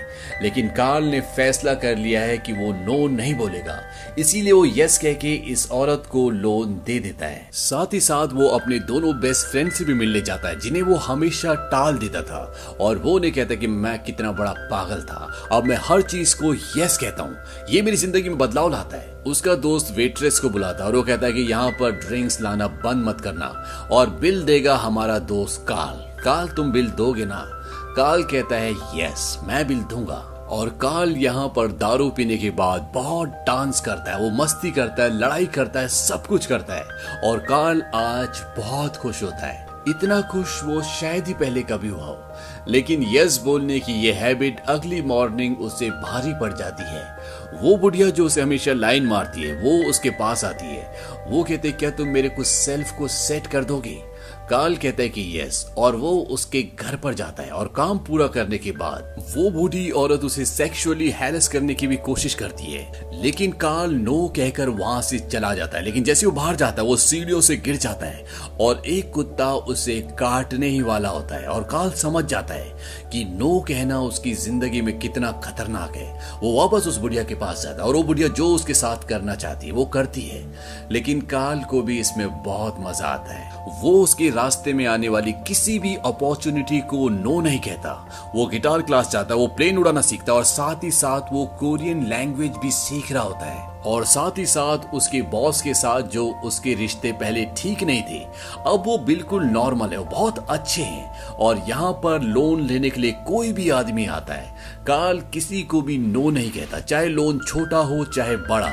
लेकिन 0.44 0.68
कार्ल 0.68 1.06
ने 1.06 1.22
फैसला 1.22 1.74
कर 1.74 1.98
लिया 1.98 2.22
है 2.22 2.38
कि 2.38 2.54
वो 2.54 2.72
नो 2.74 3.08
नहीं 3.08 3.36
बोलेगा। 3.36 3.82
इसीलिए 4.18 4.52
वो 4.52 4.66
यस 4.66 4.98
कह 4.98 5.14
के 5.14 5.34
इस 5.34 5.72
औरत 5.72 6.04
को 6.12 6.30
लोन 6.30 6.82
दे 6.86 7.00
देता 7.00 7.26
है। 7.26 7.50
साथ 7.54 7.94
ही 7.94 8.00
साथ 8.00 8.28
वो 8.28 8.48
अपने 8.48 8.80
दोनों 8.80 9.20
बेस्ट 9.20 9.48
फ्रेंड 9.48 9.72
से 9.72 9.86
भी 9.86 9.94
मिलने 9.94 10.22
जाता 10.22 10.50
है, 10.50 10.60
जिन्हें 10.60 10.84
वो 10.84 10.96
हमेशा 10.96 11.54
टाल 11.54 11.98
देता 11.98 12.22
था। 12.22 12.56
और 12.80 12.98
वो 12.98 13.20
ने 13.20 13.32
कहता 13.32 13.56
कि 13.56 13.68
मैं 13.68 14.04
कितना 14.04 14.32
बड़ा 14.32 14.52
पागल 14.52 15.02
था। 15.02 15.50
अब 15.52 15.64
मैं 15.64 15.78
हर 15.82 16.02
चीज़ 16.02 16.36
को 16.36 16.54
यस 16.54 16.98
कहता 16.98 17.24
हूँ। 17.24 17.38
ये 17.70 17.82
मेरी 17.82 17.98
ज़िंदगी 17.98 18.30
में 18.30 18.38
बदलाव 18.38 18.72
लाता 18.72 18.98
है। 18.98 19.18
उसका 19.28 19.56
दोस्त 19.56 19.94
वेट्रेस 19.98 20.40
को 20.40 20.50
बुलाता 20.50 20.84
है 20.84 20.90
और 20.90 20.96
वो 20.96 21.02
कहता 21.04 21.26
है 21.26 21.34
कि 21.34 21.42
यहाँ 21.42 21.72
पर 21.72 21.92
ड्रिंक्स 21.92 22.42
लाना 22.42 22.68
बंद 22.68 23.06
मत 23.06 23.22
करना। 23.22 23.46
और 23.92 24.10
बिल 24.10 24.44
देगा 24.44 24.76
हमारा 24.76 25.20
दोस्त 25.20 25.66
काल। 25.68 26.24
काल, 26.24 26.48
तुम 26.48 26.72
बिल 26.72 26.88
दोगे 26.88 27.26
ना? 27.26 27.57
काल 27.98 28.24
कहता 28.24 28.56
है 28.56 28.72
यस 28.72 29.40
मैं 29.44 29.68
बिल 29.68 29.80
दूँगा 29.80 30.48
और 30.50 30.70
काल 30.70 31.12
यहाँ 31.12 31.54
पर 31.56 31.68
दारू 31.68 32.10
पीने 32.10 32.38
के 32.38 32.50
बाद 32.50 32.92
बहुत 32.94 33.30
डांस 33.30 33.80
करता 33.80 34.12
है, 34.12 34.20
वो 34.20 34.30
मस्ती 34.30 34.72
करता 34.72 35.04
है, 35.04 35.20
लड़ाई 35.20 35.46
करता 35.46 35.80
है, 35.80 35.88
सब 35.88 36.26
कुछ 36.26 36.46
करता 36.46 36.74
है। 36.74 36.84
और 37.24 37.40
काल 37.40 37.82
आज 37.82 38.46
बहुत 38.58 38.98
खुश 38.98 39.24
होता 39.24 39.48
है। 39.48 39.68
इतना 39.88 40.22
खुश 40.22 40.64
वो 40.64 40.82
शायद 40.82 41.28
ही 41.28 41.34
पहले 41.34 41.62
कभी 41.62 41.88
हुआ 41.88 42.06
हो। 42.06 42.24
लेकिन 42.68 43.06
यस 43.16 43.42
बोलने 43.44 43.80
की 43.80 43.94
ये 43.94 44.12
हैबिट 44.12 44.60
अगली 44.68 45.02
मॉर्निंग 45.02 45.62
उसे 45.62 45.90
भारी 45.90 46.34
पड़ 46.34 46.54
जाती 46.54 46.84
है। 46.84 47.18
वो 47.62 47.78
बुढ़िया 47.78 48.10
जो 48.10 48.26
उसे 48.26 48.42
हमेशा 48.42 48.74
लाइन 48.74 49.06
मारती 49.06 49.44
है, 49.44 49.62
वो 49.62 49.90
उसके 49.90 50.10
पास 50.10 50.46
आती 50.46 50.66
है। 50.66 50.94
वो 51.28 51.44
कहते, 51.44 51.72
क्या 51.72 51.90
तुम 51.90 52.08
मेरे 52.08 52.30
कुछ 52.30 52.48
सेल्फ 52.48 52.92
को 52.92 53.08
सेट 53.08 53.48
कर 53.48 53.64
दोगे? 53.64 54.17
काल 54.50 54.76
कहता 54.76 55.04
है 55.04 55.10
कि 55.10 55.22
यस 55.40 55.66
और 55.78 55.96
वो 55.96 56.12
उसके 56.32 56.62
घर 56.80 56.96
पर 56.96 57.14
जाता 57.14 57.44
है, 57.44 57.50
और 57.50 57.68
काम 57.68 57.98
पूरा 57.98 58.28
करने 58.28 58.58
के 58.58 58.72
बाद 58.72 59.16
वो 59.36 59.50
बूढ़ी 59.52 59.90
औरत 59.92 60.24
उसे 60.24 60.46
सेक्सुअली 60.46 61.10
हैरेस 61.10 61.48
करने 61.48 61.74
की 61.74 61.88
भी 61.88 61.96
कोशिश 61.98 62.34
करती 62.34 62.64
है। 62.64 63.22
लेकिन 63.24 63.52
काल 63.52 63.92
नो 63.92 64.34
कहकर 64.36 64.70
वहाँ 64.70 65.02
से 65.02 65.20
चला 65.20 65.54
जाता 65.54 65.78
है। 65.78 65.84
लेकिन 65.84 66.04
जैसे 66.04 66.26
वो 66.26 66.32
बाहर 66.32 66.56
जाता 66.56 66.82
है, 66.82 66.88
वो 66.88 66.96
सीढ़ियों 66.96 67.42
से 67.42 67.58
गिर 67.58 67.78
जाता 67.78 68.06
है, 68.06 68.26
और 68.60 68.82
एक 68.88 69.12
कुत्ता 69.12 69.54
उसे 69.54 70.00
काटने 70.20 70.68
ही 70.68 70.82
वाला 70.82 71.10
होता 71.10 71.36
है, 71.36 71.48
और 71.48 71.64
काल 71.64 71.92
समझ 71.92 72.26
जाता 72.26 72.54
है 72.54 72.76
कि 73.14 73.24
नो 73.26 73.60
कहना 73.60 74.00
उसकी 74.00 74.34
ज़िंदगी 74.34 74.82
में 74.82 74.98
कितना 75.00 75.32
खतरनाक 75.32 75.96
है। 75.96 76.20
वो 76.44 76.52
वापस 76.54 76.88
उस 76.88 76.98
बुढ़िया 76.98 77.24
के 77.24 77.36
पास 77.36 77.62
जाता 77.64 77.82
है 77.82 77.88
और 77.88 77.96
वो 77.96 78.04
बुढ़िया 78.04 78.28
जो 78.28 78.48
उसके 78.48 78.74
साथ 78.74 79.08
करना 79.08 79.36
चाहती 79.36 79.68
है, 79.68 79.74
वो 79.74 79.86
करती 79.86 80.22
है। 80.22 80.44
लेकिन 80.92 81.22
काल 81.22 81.60
को 81.60 81.82
भी 81.82 82.00
इसमें 82.00 82.44
बहुत 82.44 82.78
मज़ा 82.80 83.08
आता 83.08 83.34
है। 83.34 83.66
वो 83.82 83.92
उसके 84.04 84.30
रास्ते 84.30 84.74
में 84.74 84.86
आने 84.86 85.10
वाली 85.10 85.32
किसी 85.48 85.80
भी 85.80 85.96
अपॉर्चुनिटी 85.96 86.80
को 86.80 87.10
नो 87.10 87.40
नहीं 87.42 87.60
कहता। 87.60 88.32
वो 88.36 88.46
गिटार 88.46 88.82
क्लास 88.82 89.12
जाता 89.12 89.34
है, 89.34 89.40
वो 89.40 89.48
प्लेन 89.48 89.78
उड़ाना 89.78 90.02
सीखता 90.02 90.32
है 90.32 90.38
और 90.38 90.44
साथ 90.44 90.84
ही 90.84 90.92
साथ 90.92 91.34
वो 91.34 91.46
कोरियन 91.60 92.06
लैंग्वेज 92.08 92.58
भी 92.58 92.72
सीख 92.72 93.12
रहा 93.12 93.24
होता 93.24 93.46
है। 93.46 93.77
और 93.86 94.06
साथ 94.06 94.38
ही 94.38 94.46
साथ 94.46 94.94
उसके 94.94 95.22
बॉस 95.32 95.62
के 95.62 95.74
साथ 95.74 96.02
जो 96.10 96.26
उसके 96.44 96.74
रिश्ते 96.74 97.12
पहले 97.12 97.46
ठीक 97.58 97.84
नहीं 97.84 98.02
थे, 98.04 98.20
अब 98.68 98.84
वो 98.86 98.98
बिल्कुल 98.98 99.44
नॉर्मल 99.44 99.90
है 99.90 100.00
बहुत 100.06 100.46
अच्छे 100.50 100.82
हैं। 100.82 101.36
और 101.36 101.64
यहाँ 101.68 101.92
पर 102.04 102.22
लोन 102.22 102.62
लेने 102.62 102.90
के 102.90 103.02
लिए 103.02 103.12
कोई 103.28 103.52
भी 103.54 103.70
आदमी 103.70 104.06
आता 104.08 104.34
है 104.34 104.56
काल 104.88 105.20
किसी 105.34 105.62
को 105.64 105.82
भी 105.82 105.98
नो 105.98 106.30
नहीं 106.30 106.52
कहता, 106.52 106.80
चाहे 106.80 107.08
लोन 107.08 107.40
छोटा 107.40 107.78
हो, 107.78 108.04
चाहे 108.06 108.36
बड़ा। 108.38 108.70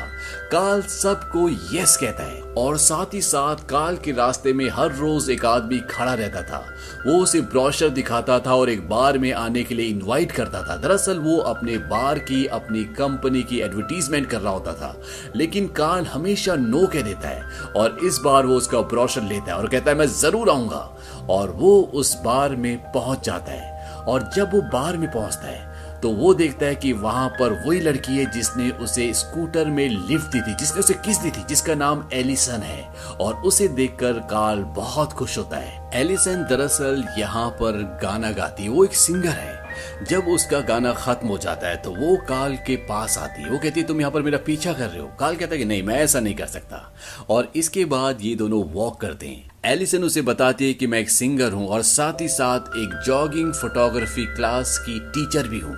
काल 0.52 0.82
सबको 0.82 1.48
यस 1.74 1.96
कहता 1.96 2.24
है, 2.24 2.40
और 2.54 2.76
साथ 2.78 3.14
ही 3.14 3.20
साथ 3.20 3.64
काल 3.68 3.96
के 3.96 4.12
रास्ते 4.12 4.52
में 4.52 4.68
हर 4.70 4.92
रोज 4.92 5.30
एक 5.30 5.44
आदमी 5.46 5.78
खड़ा 5.90 6.14
रहता 6.14 6.42
था। 6.42 6.64
वो 7.06 7.18
उसे 7.18 7.40
ब्रोशर 7.40 7.88
दिखाता 7.88 8.38
था 8.38 8.54
और 8.54 8.70
एक 8.70 8.88
बार 8.88 9.18
में 9.18 9.32
आने 9.32 9.62
के 9.64 9.74
लिए 9.74 9.86
इनवाइट 9.86 10.32
करता 10.32 10.62
था। 10.62 10.76
दरअसल 10.76 11.18
वो 11.18 11.36
अपने 11.38 11.78
बार 11.78 12.18
की, 12.18 12.44
अपनी 12.46 12.84
कंपनी 12.94 13.42
की 13.42 13.60
एडवर्टीजमेंट 13.60 14.30
कर 14.30 14.40
रहा 14.40 14.52
होता 14.52 14.72
था। 14.72 14.94
लेकिन 15.36 15.68
काल 15.68 16.06
हमेशा 16.06 16.54
नो 16.54 16.86
कह 16.86 17.02
देता 17.02 17.28
है, 17.28 17.42
और 17.76 17.98
इस 18.04 18.18
बार 18.18 18.46
वो 18.46 18.56
उसका 18.56 18.80
ब्रोशर 18.80 19.22
लेता 19.22 19.52
है 19.52 19.58
और 19.58 19.68
कहता 19.68 19.90
है, 19.90 19.96
मैं 19.96 20.06
ज़रूर 20.06 20.50
आऊँगा। 20.50 20.90
और 21.30 21.50
वो 21.50 21.80
उस 21.94 22.16
बार 22.22 22.56
में 22.56 22.76
पहुँच 22.92 23.26
जाता 23.26 23.52
है, 23.52 24.02
और 24.04 24.30
जब 24.36 24.54
वो 24.54 24.60
बार 24.62 24.96
में 24.96 25.10
पहुँचता 25.12 25.48
है 25.48 25.72
तो 26.04 26.10
वो 26.10 26.34
देखता 26.34 26.66
है 26.66 26.74
कि 26.74 26.92
वहाँ 26.92 27.28
पर 27.28 27.68
वही 27.68 27.80
लड़की 27.80 28.16
है 28.16 28.30
जिसने 28.30 28.70
उसे 28.70 29.14
स्कूटर 29.14 29.64
में 29.64 29.88
लिफ्ट 29.88 30.26
दी 30.26 30.40
थी, 30.40 30.54
जिसने 30.54 30.78
उसे 30.78 30.94
किस 30.94 31.18
दी 31.18 31.30
थी, 31.30 31.44
जिसका 31.48 31.74
नाम 31.74 32.08
एलिसन 32.12 32.60
है। 32.62 32.88
और 33.20 33.34
उसे 33.34 33.68
देखकर 33.68 34.12
कार्ल 34.12 34.60
बहुत 34.60 35.12
खुश 35.12 35.38
होता 35.38 35.56
है। 35.56 35.90
एलिसन 35.94 36.42
दरअसल 36.42 37.04
यहाँ 37.18 37.50
पर 37.50 37.98
गाना 38.02 38.30
गाती 38.30 38.62
है, 38.62 38.68
वो 38.68 38.84
एक 38.84 38.94
सिंगर 38.94 39.28
है। 39.28 39.64
जब 40.10 40.28
उसका 40.28 40.60
गाना 40.60 40.92
खत्म 40.92 41.28
हो 41.28 41.38
जाता 41.38 41.68
है 41.68 41.76
तो 41.76 41.90
वो 41.90 42.16
काल 42.16 42.56
के 42.56 42.76
पास 42.76 43.18
आती 43.18 43.42
है। 43.42 43.50
वो 43.50 43.58
कहती 43.58 43.80
है, 43.80 43.86
तुम 43.86 44.00
यहाँ 44.00 44.12
पर 44.12 44.22
मेरा 44.22 44.38
पीछा 44.38 44.72
कर 44.72 44.88
रहे 44.88 45.00
हो? 45.00 45.08
काल 45.20 45.36
कहता 45.36 45.52
है 45.52 45.58
कि, 45.58 45.64
नहीं, 45.64 45.82
मैं 45.82 45.96
ऐसा 45.96 46.20
नहीं 46.20 46.34
कर 46.34 46.46
सकता। 46.46 46.94
और 47.30 47.52
इसके 47.56 47.84
बाद 47.84 48.18
ये 48.20 48.34
दोनों 48.34 48.64
वॉक 48.64 49.00
करते 49.00 49.26
हैं। 49.26 49.53
एलिसन 49.66 50.02
उसे 50.04 50.22
बताती 50.22 50.66
है 50.66 50.72
कि 50.74 50.86
मैं 50.86 50.98
एक 51.00 51.10
सिंगर 51.10 51.52
हूँ 51.52 51.66
और 51.66 51.82
साथ 51.82 52.20
ही 52.20 52.26
साथ 52.28 52.76
एक 52.78 52.94
जॉगिंग 53.06 53.52
फोटोग्राफी 53.52 54.24
क्लास 54.26 54.76
की 54.78 54.98
टीचर 55.08 55.48
भी 55.48 55.60
हूँ। 55.60 55.76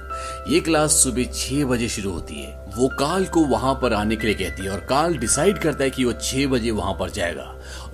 ये 0.48 0.60
क्लास 0.60 0.92
सुबह 0.92 1.24
छह 1.34 1.64
बजे 1.64 1.88
शुरू 1.88 2.12
होती 2.12 2.34
है। 2.34 2.54
वो 2.76 2.88
काल 2.98 3.26
को 3.26 3.44
वहाँ 3.44 3.74
पर 3.82 3.92
आने 3.92 4.16
के 4.16 4.26
लिए 4.26 4.34
कहती 4.36 4.64
है 4.64 4.70
और 4.70 4.80
काल 4.80 5.16
डिसाइड 5.16 5.58
करता 5.58 5.84
है 5.84 5.90
कि 5.90 6.04
वो 6.04 6.12
छह 6.12 6.46
बजे 6.46 6.70
वहाँ 6.70 6.94
पर 6.94 7.10
जाएगा। 7.10 7.44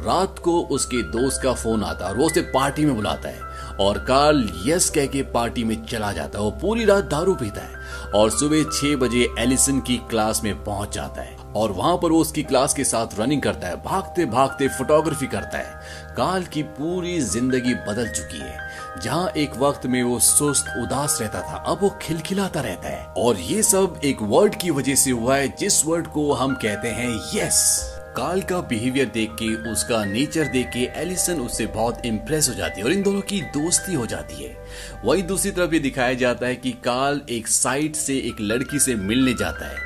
रात 0.01 0.39
को 0.39 0.59
उसके 0.71 1.03
दोस्त 1.13 1.43
का 1.43 1.55
फ़ोन 1.55 1.85
आता 1.85 2.05
है 2.05 2.13
और 2.13 2.19
वो 2.19 2.27
उसे 2.27 2.41
पार्टी 2.55 2.85
में 2.85 2.95
बुलाता 2.95 3.29
है 3.29 3.77
और 3.81 3.99
काल 3.99 4.49
यस 4.67 4.91
कह 4.91 5.07
के 5.07 5.23
पार्टी 5.35 5.65
में 5.65 5.85
चला 5.85 6.13
जाता 6.13 6.39
है। 6.39 6.45
वो 6.45 6.51
पूरी 6.61 6.85
रात 6.85 7.05
दारू 7.05 7.35
पीता 7.35 7.61
है 7.61 8.11
और 8.15 8.31
सुबह 8.31 8.65
छह 8.73 8.97
बजे 8.97 9.29
एलिसन 9.39 9.81
की 9.81 10.01
क्लास 10.11 10.41
में 10.45 10.55
पहुँच 10.65 10.95
जाता 10.95 11.23
है। 11.23 11.42
और 11.57 11.73
वहाँ 11.73 11.97
पर 11.97 12.11
वो 12.11 12.19
उसकी 12.19 12.43
क्लास 12.43 12.75
के 12.75 12.85
साथ 12.85 13.19
रनिंग 13.19 13.43
करता 13.43 13.69
है 13.69 13.77
भागते 13.77 14.27
भागते 14.27 14.69
फोटोग्राफी 14.69 15.27
करता 15.27 15.59
है। 15.59 16.15
काल 16.17 16.45
की 16.45 16.63
पूरी 16.63 17.21
ज़िंदगी 17.21 17.75
बदल 17.75 18.09
चुकी 18.09 18.39
है। 18.39 18.59
जहाँ 19.03 19.29
एक 19.37 19.57
वक्त 19.57 19.87
में 19.87 20.03
वो 20.03 20.19
सुस्त, 20.19 20.67
उदास 20.79 21.19
रहता 21.21 21.41
था, 21.43 21.57
अब 21.57 21.79
वो 21.83 21.91
खिलखिलाता 22.03 22.61
रहता 22.61 22.89
है। 22.89 23.05
और 23.17 23.41
ये 23.41 23.63
सब 23.63 24.01
एक 24.05 24.23
वर्ड 24.23 24.55
की 24.55 24.71
वजह 24.71 24.95
से 24.95 25.11
हुआ 25.11 25.37
है, 25.37 25.49
जिस 25.59 25.85
वर्ड 25.87 26.07
को 26.07 26.33
हम 26.33 26.55
कहते 26.55 26.89
हैं 26.89 27.11
यस 27.35 27.92
काल 28.17 28.43
का 28.43 28.61
बिहेवियर 28.61 29.07
देख 29.07 29.31
के, 29.31 29.73
उसका 29.73 30.05
नेचर 30.05 30.45
देख 30.45 30.67
के 30.67 30.81
एलिसन 31.01 31.41
उससे 31.41 31.67
बहुत 31.67 32.07
इम्प्रेस 32.07 32.49
हो 32.49 32.55
जाती 32.55 32.81
है 32.81 32.87
और 32.87 32.93
इन 32.93 33.03
दोनों 33.03 33.21
की 33.21 33.41
दोस्ती 33.41 33.95
हो 33.95 34.07
जाती 34.07 34.45
है। 34.45 34.65
वही 35.05 35.23
दूसरी 35.23 35.51
तरफ़ 35.51 35.75
ये 35.75 35.81
दिखाया 35.81 36.15
जाता 36.15 36.47
है 36.47 36.57
कि 36.57 36.73
काल 36.73 37.21
एक 37.31 37.49
साइट 37.49 37.97
से 37.97 38.17
एक 38.19 38.41
लड़की 38.41 38.79
से 38.79 38.95
मिलने 38.95 39.35
जाता 39.35 39.67
है। 39.67 39.77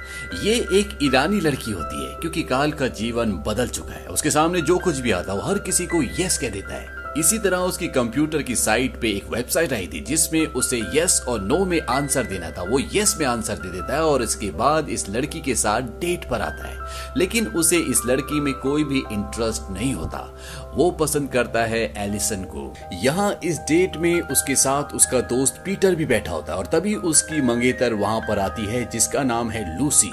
ये 0.45 0.55
एक 0.55 0.99
ईरानी 1.03 1.41
लड़की 1.41 1.71
होती 1.71 2.07
है, 2.07 2.21
क्योंकि 2.21 2.43
काल 2.43 2.73
का 2.73 2.89
जीवन 2.89 3.33
बदल 3.33 3.69
चुका 3.69 3.95
है। 3.95 4.07
उसके 4.07 4.31
सामने 4.31 4.63
जो 4.63 4.79
कुछ 4.79 4.99
भी 4.99 5.11
आता 5.11 5.33
है, 5.33 5.39
वो 5.39 5.45
हर 5.45 5.59
किसी 5.59 5.87
को 5.87 6.03
यस 6.03 6.39
कह 6.39 6.51
देता 6.51 6.75
है। 6.75 6.96
इसी 7.19 7.39
तरह 7.39 7.57
उसकी 7.57 7.89
कंप्यूटर 7.89 8.43
की 8.43 8.55
साइट 8.57 9.01
पे 9.01 9.11
एक 9.11 9.25
वेबसाइट 9.25 9.73
आई 9.73 9.87
थी, 9.87 10.01
जिसमें 10.01 10.47
उसे 10.47 10.83
यस 10.95 11.25
और 11.29 11.41
नो 11.41 11.65
में 11.65 11.81
आंसर 11.81 12.25
देना 12.25 12.51
था। 12.51 12.63
वो 12.63 12.81
यस 12.95 13.17
में 13.21 13.27
आंसर 13.27 13.55
दे 13.55 13.69
देता 13.69 13.95
है 13.95 14.05
और 14.05 14.23
इसके 14.23 14.51
बाद 14.51 14.89
इस 14.89 15.09
लड़की 15.09 15.41
के 15.41 15.55
साथ 15.55 15.81
डेट 15.81 16.29
पर 16.29 16.41
आता 16.41 16.69
है। 16.69 16.77
लेकिन 17.17 17.47
उसे 17.47 17.77
इस 17.77 18.03
लड़की 18.07 18.41
में 18.41 18.55
कोई 18.55 18.85
भी 18.85 18.99
इंटरेस्ट 19.13 19.71
नहीं 19.71 19.95
होता। 19.95 20.39
वो 20.75 20.91
पसंद 20.91 21.31
करता 21.33 21.65
है 21.65 21.95
एलिसन 21.97 22.45
को। 22.45 22.75
यहाँ 22.93 23.39
इस 23.45 23.59
डेट 23.59 23.97
में 23.97 24.21
उसके 24.21 24.57
साथ 24.57 24.95
उसका 24.95 25.21
दोस्त 25.21 25.63
पीटर 25.65 25.95
भी 25.95 26.07
बैठा 26.07 26.33
होता 26.33 26.53
है 26.53 26.59
और 26.59 26.67
तभी 26.67 26.95
उसकी 26.95 27.43
मंगेतर 27.43 27.95
वहाँ 27.95 28.21
पर 28.21 28.39
आती 28.39 28.67
है, 28.67 28.91
जिसका 28.91 29.23
नाम 29.23 29.51
है 29.51 29.79
लूसी 29.79 30.11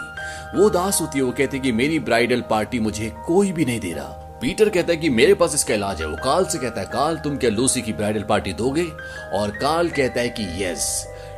वो 0.55 0.69
दास 0.69 1.01
होती 1.01 1.19
है, 1.19 1.25
वो 1.25 1.31
कहती 1.31 1.57
है 1.57 1.63
कि 1.63 1.71
मेरी 1.71 1.99
ब्राइडल 1.99 2.41
पार्टी 2.41 2.79
मुझे 2.79 3.13
कोई 3.25 3.51
भी 3.51 3.65
नहीं 3.65 3.79
दे 3.79 3.93
रहा। 3.93 4.22
पीटर 4.43 4.69
कहता 4.69 4.91
है 4.91 4.97
कि 4.97 5.09
मेरे 5.09 5.33
पास 5.33 5.53
इसका 5.55 5.73
इलाज 5.73 6.01
है। 6.01 6.07
वो 6.07 6.15
काल 6.23 6.45
से 6.45 6.57
कहता 6.59 6.81
है, 6.81 6.87
काल, 6.87 7.17
तुम 7.17 7.35
क्या 7.37 7.49
लूसी 7.49 7.81
की 7.81 7.93
ब्राइडल 7.93 8.23
पार्टी 8.23 8.53
दोगे? 8.53 8.83
और 9.33 9.51
काल 9.51 9.89
कहता 9.89 10.21
है 10.21 10.29
कि 10.29 10.63
यस 10.63 10.87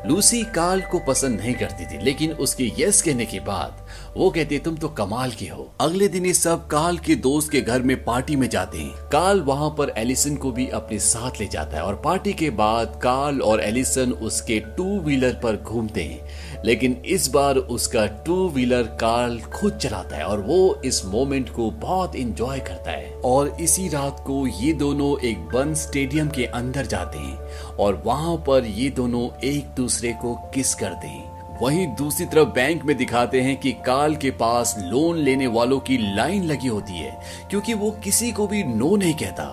लूसी 0.05 0.41
काल 0.55 0.81
को 0.81 0.99
पसंद 0.99 1.39
नहीं 1.39 1.53
करती 1.53 1.85
थी, 1.85 2.03
लेकिन 2.03 2.31
उसके 2.31 2.71
यस 2.79 3.01
कहने 3.01 3.25
के 3.25 3.39
बाद 3.39 3.84
वो 4.17 4.29
कहते, 4.29 4.59
तुम 4.59 4.75
तो 4.75 4.87
कमाल 4.89 5.31
के 5.31 5.45
हो। 5.45 5.71
अगले 5.81 6.07
दिन 6.07 6.25
ये 6.25 6.33
सब 6.33 6.67
काल 6.67 6.97
के 6.97 7.15
दोस्त 7.15 7.51
के 7.51 7.61
घर 7.61 7.81
में 7.81 8.03
पार्टी 8.03 8.35
में 8.35 8.49
जाते 8.49 8.77
हैं। 8.77 9.09
काल 9.11 9.41
वहाँ 9.41 9.69
पर 9.77 9.93
एलिसन 9.97 10.35
को 10.35 10.51
भी 10.51 10.67
अपने 10.69 10.99
साथ 10.99 11.39
ले 11.39 11.47
जाता 11.47 11.77
है 11.77 11.83
और 11.83 11.95
पार्टी 11.95 12.33
के 12.33 12.49
बाद 12.49 12.99
काल 13.03 13.41
और 13.41 13.61
एलिसन 13.61 14.11
उसके 14.11 14.59
टू 14.77 14.99
व्हीलर 14.99 15.33
पर 15.43 15.57
घूमते 15.57 16.03
हैं। 16.03 16.63
लेकिन 16.65 17.01
इस 17.05 17.27
बार 17.27 17.55
उसका 17.55 18.05
टू 18.25 18.49
व्हीलर 18.49 18.83
काल 19.01 19.39
खुद 19.53 19.73
चलाता 19.73 20.15
है 20.17 20.23
और 20.23 20.41
वो 20.41 20.81
इस 20.85 21.05
मोमेंट 21.05 21.49
को 21.49 21.69
बहुत 21.71 22.15
इंजॉय 22.15 22.59
करता 22.59 22.91
है। 22.91 23.13
और 23.25 23.57
इसी 23.61 23.87
रात 23.89 24.23
को 24.27 24.45
ये 24.47 24.73
दोनों 24.73 25.19
एक 25.19 25.45
बंद 25.53 25.75
स्टेडियम 25.75 26.29
के 26.29 26.45
अंदर 26.45 26.85
जाते 26.85 27.17
हैं 27.17 27.37
और 27.69 28.01
वहाँ 28.05 28.35
पर 28.37 28.65
ये 28.65 28.89
दोनों 28.89 29.29
एक 29.43 29.65
दूसरे 29.77 30.13
को 30.13 30.35
किस 30.53 30.73
करते 30.75 31.07
हैं। 31.07 31.24
वहीं 31.61 31.87
दूसरी 31.87 32.25
तरफ़ 32.25 32.49
बैंक 32.49 32.83
में 32.85 32.95
दिखाते 32.97 33.41
हैं 33.41 33.55
कि 33.57 33.71
काल 33.71 34.15
के 34.15 34.31
पास 34.31 34.75
लोन 34.79 35.17
लेने 35.17 35.47
वालों 35.47 35.79
की 35.79 35.97
लाइन 36.15 36.43
लगी 36.43 36.67
होती 36.67 36.93
है, 36.93 37.19
क्योंकि 37.49 37.73
वो 37.73 37.91
किसी 38.03 38.31
को 38.31 38.47
भी 38.47 38.63
नो 38.63 38.95
नहीं 38.95 39.13
कहता। 39.13 39.43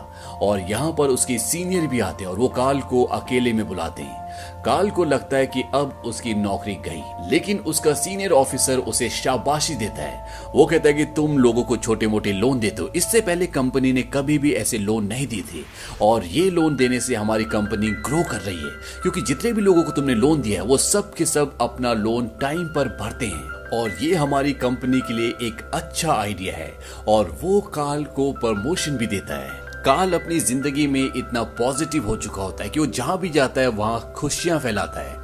और 0.42 0.60
यहाँ 0.60 0.92
पर 0.92 1.08
उसके 1.08 1.38
सीनियर 1.38 1.86
भी 1.86 2.00
आते 2.00 2.24
हैं 2.24 2.30
और 2.30 2.38
वो 2.38 2.48
काल 2.48 2.80
को 2.80 3.02
अकेले 3.04 3.52
में 3.52 3.66
बुलाते 3.68 4.02
हैं। 4.02 4.21
काल 4.64 4.90
को 4.90 5.04
लगता 5.04 5.36
है 5.36 5.46
कि 5.46 5.62
अब 5.74 6.02
उसकी 6.06 6.34
नौकरी 6.34 6.74
गई, 6.74 7.30
लेकिन 7.30 7.58
उसका 7.58 7.94
सीनियर 7.94 8.30
ऑफिसर 8.30 8.78
उसे 8.78 9.08
शाबाशी 9.08 9.74
देता 9.74 10.02
है। 10.02 10.42
वो 10.54 10.66
कहता 10.66 10.88
है 10.88 10.94
कि 10.94 11.04
तुम 11.04 11.38
लोगों 11.38 11.62
को 11.62 11.76
छोटे 11.76 12.06
मोटे 12.06 12.32
लोन 12.32 12.60
देते 12.60 12.82
हो 12.82 12.88
इससे 12.96 13.20
पहले 13.20 13.46
कंपनी 13.46 13.92
ने 13.92 14.02
कभी 14.02 14.38
भी 14.38 14.52
ऐसे 14.52 14.78
लोन 14.78 15.04
नहीं 15.04 15.26
दी 15.26 15.40
थी। 15.42 15.66
और 16.02 16.24
ये 16.24 16.50
लोन 16.50 16.76
देने 16.76 17.00
से 17.00 17.14
हमारी 17.14 17.44
कंपनी 17.44 17.90
ग्रो 17.90 18.22
कर 18.22 18.40
रही 18.40 18.56
है। 18.56 19.02
क्योंकि 19.02 19.22
जितने 19.22 19.52
भी 19.52 19.62
लोगों 19.62 19.82
को 19.82 19.92
तुमने 19.92 20.14
लोन 20.14 20.42
दिया 20.42 20.62
है, 20.62 20.68
वो 20.68 20.76
सब 20.76 21.14
के 21.14 21.24
सब 21.24 21.58
अपना 21.60 21.92
लोन 21.92 22.30
टाइम 22.40 22.64
पर 22.64 22.88
भरते 22.88 23.26
हैं। 23.26 23.62
और 23.80 23.96
ये 24.02 24.14
हमारी 24.14 24.52
कंपनी 24.52 25.00
के 25.00 25.12
लिए 25.12 25.28
एक 25.28 25.70
अच्छा 25.74 26.12
आइडिया 26.12 26.56
है। 26.56 26.74
और 27.08 27.38
वो 27.42 27.60
काल 27.60 28.04
को 28.04 28.32
प्रमोशन 28.32 28.92
भी 28.92 29.06
देता 29.06 29.34
है। 29.34 29.71
काल 29.84 30.12
अपनी 30.12 30.38
ज़िंदगी 30.40 30.86
में 30.86 31.02
इतना 31.02 31.42
पॉजिटिव 31.58 32.06
हो 32.06 32.16
चुका 32.16 32.42
होता 32.42 32.64
है 32.64 32.70
कि 32.70 32.80
वो 32.80 32.86
जहाँ 32.88 33.18
भी 33.18 33.28
जाता 33.28 33.60
है, 33.60 33.68
वहाँ 33.68 34.12
खुशियाँ 34.16 34.58
फैलाता 34.60 35.00
है। 35.00 35.14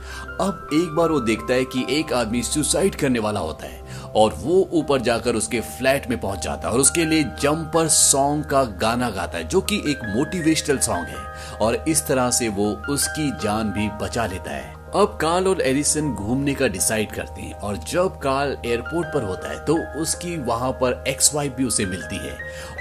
अब 0.40 0.68
एक 0.74 0.94
बार 0.94 1.10
वो 1.10 1.20
देखता 1.20 1.54
है 1.54 1.64
कि 1.64 1.84
एक 1.90 2.12
आदमी 2.12 2.42
सुसाइड 2.42 2.94
करने 2.94 3.18
वाला 3.18 3.40
होता 3.40 3.66
है 3.66 4.12
और 4.14 4.34
वो 4.34 4.68
ऊपर 4.72 5.00
जाकर 5.00 5.36
उसके 5.36 5.60
फ्लैट 5.60 6.08
में 6.10 6.20
पहुँच 6.20 6.42
जाता 6.44 6.68
है 6.68 6.74
और 6.74 6.80
उसके 6.80 7.04
लिए 7.04 7.22
जंपर 7.40 7.88
सॉन्ग 7.88 8.44
का 8.44 8.62
गाना 8.82 9.10
गाता 9.10 9.38
है, 9.38 9.44
जो 9.44 9.60
कि 9.60 9.82
एक 9.86 10.04
मोटिवेशनल 10.16 10.78
सॉन्ग 10.78 11.06
है। 11.06 11.58
और 11.58 11.84
इस 11.88 12.06
तरह 12.06 12.30
से 12.30 12.48
वो 12.48 12.70
उसकी 12.90 13.30
जान 13.42 13.70
भी 13.72 13.88
बचा 14.02 14.26
लेता 14.26 14.50
है। 14.50 14.77
अब 14.88 15.16
कार्ल 15.20 15.48
और 15.48 15.60
एडिसन 15.60 16.10
घूमने 16.10 16.52
का 16.54 16.66
डिसाइड 16.66 17.10
करते 17.12 17.42
हैं 17.42 17.54
और 17.60 17.76
जब 17.88 18.18
कार्ल 18.18 18.56
एयरपोर्ट 18.66 19.08
पर 19.14 19.22
होता 19.22 19.50
है 19.50 19.64
तो 19.64 19.76
उसकी 20.00 20.36
वहाँ 20.38 20.70
पर 20.72 21.04
एक्स 21.08 21.34
वाइफ 21.34 21.52
भी 21.56 21.64
उसे 21.64 21.86
मिलती 21.86 22.16
है। 22.16 22.32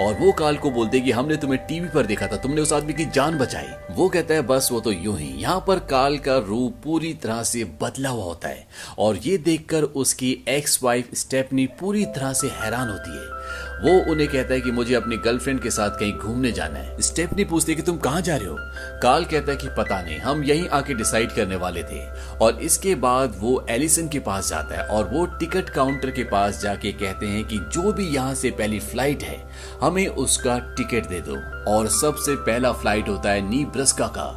और 0.01 0.13
वो 0.19 0.31
कार्ल 0.31 0.57
को 0.57 0.71
बोलते 0.71 0.99
कि 0.99 1.11
हमने 1.11 1.35
तुम्हें 1.37 1.65
टीवी 1.67 1.87
पर 1.89 2.05
देखा 2.05 2.27
था, 2.27 2.37
तुमने 2.37 2.61
उस 2.61 2.73
आदमी 2.73 2.93
की 2.93 3.05
जान 3.07 3.37
बचाई। 3.37 3.95
वो 3.95 4.07
कहता 4.09 4.33
है, 4.33 4.41
बस 4.41 4.69
वो 4.71 4.79
तो 4.79 4.91
यूँ 4.91 5.17
ही। 5.17 5.27
यहाँ 5.41 5.63
पर 5.67 5.79
कार्ल 5.89 6.17
का 6.17 6.37
रूप 6.37 6.75
पूरी 6.83 7.13
तरह 7.13 7.43
से 7.43 7.63
बदला 7.81 8.09
हुआ 8.09 8.23
होता 8.23 8.47
है 8.47 8.67
और 8.99 9.17
ये 9.17 9.37
देखकर 9.39 9.83
उसकी 9.83 10.31
एक्स 10.49 10.79
वाइफ 10.83 11.09
स्टेपनी 11.15 11.65
पूरी 11.79 12.05
तरह 12.07 12.33
से 12.33 12.47
हैरान 12.53 12.89
होती 12.89 13.17
है। 13.17 13.36
वो 13.81 14.11
उन्हें 14.11 14.27
कहता 14.29 14.53
है 14.53 14.61
कि 14.61 14.71
मुझे 14.71 14.95
अपनी 14.95 15.17
गर्लफ्रेंड 15.17 15.61
के 15.61 15.71
साथ 15.71 15.89
कहीं 15.89 16.13
घूमने 16.13 16.51
जाना 16.51 16.79
है। 16.79 17.01
स्टेपनी 17.01 17.43
पूछती 17.45 17.71
है 17.71 17.75
कि 17.75 17.81
तुम 17.81 17.97
कहाँ 17.97 18.21
जा 18.21 18.35
रहे 18.35 18.47
हो? 18.47 18.57
काल 19.03 19.25
कहता 19.25 19.51
है 19.51 19.57
कि 19.57 19.67
पता 19.67 20.01
नहीं, 20.01 20.19
हम 20.19 20.43
यहीं 20.43 20.67
आके 20.69 20.93
डिसाइड 20.93 21.31
करने 21.31 21.55
वाले 21.55 21.83
थे। 21.83 22.05
और 22.41 22.59
इसके 22.61 22.95
बाद 22.95 23.33
वो 23.37 23.65
एलिसन 23.69 24.07
के 24.07 24.19
पास 24.19 24.49
जाता 24.49 24.75
है 24.75 24.87
और 24.87 25.09
वो 25.09 25.25
टिकट 25.25 25.69
काउंटर 25.69 26.11
के 26.11 26.23
पास 26.23 26.61
जाके 26.61 26.91
कहते 26.91 27.25
हैं 27.25 27.43
कि 27.45 27.57
जो 27.57 27.93
भी 27.93 28.07
यहाँ 28.07 28.33
से 28.35 28.51
पहली 28.51 28.79
फ़्लाइट 28.79 29.23
है 29.23 29.46
हमें 29.81 30.07
उसका 30.07 30.57
टिकट 30.77 31.07
दे 31.09 31.19
दो। 31.21 31.35
और 31.67 31.87
सबसे 31.91 32.35
पहला 32.37 32.71
फ़्लाइट 32.73 33.09
होता 33.09 33.29
है 33.29 33.41
नी 33.41 33.63
ब्रस्का 33.67 34.07
का। 34.07 34.27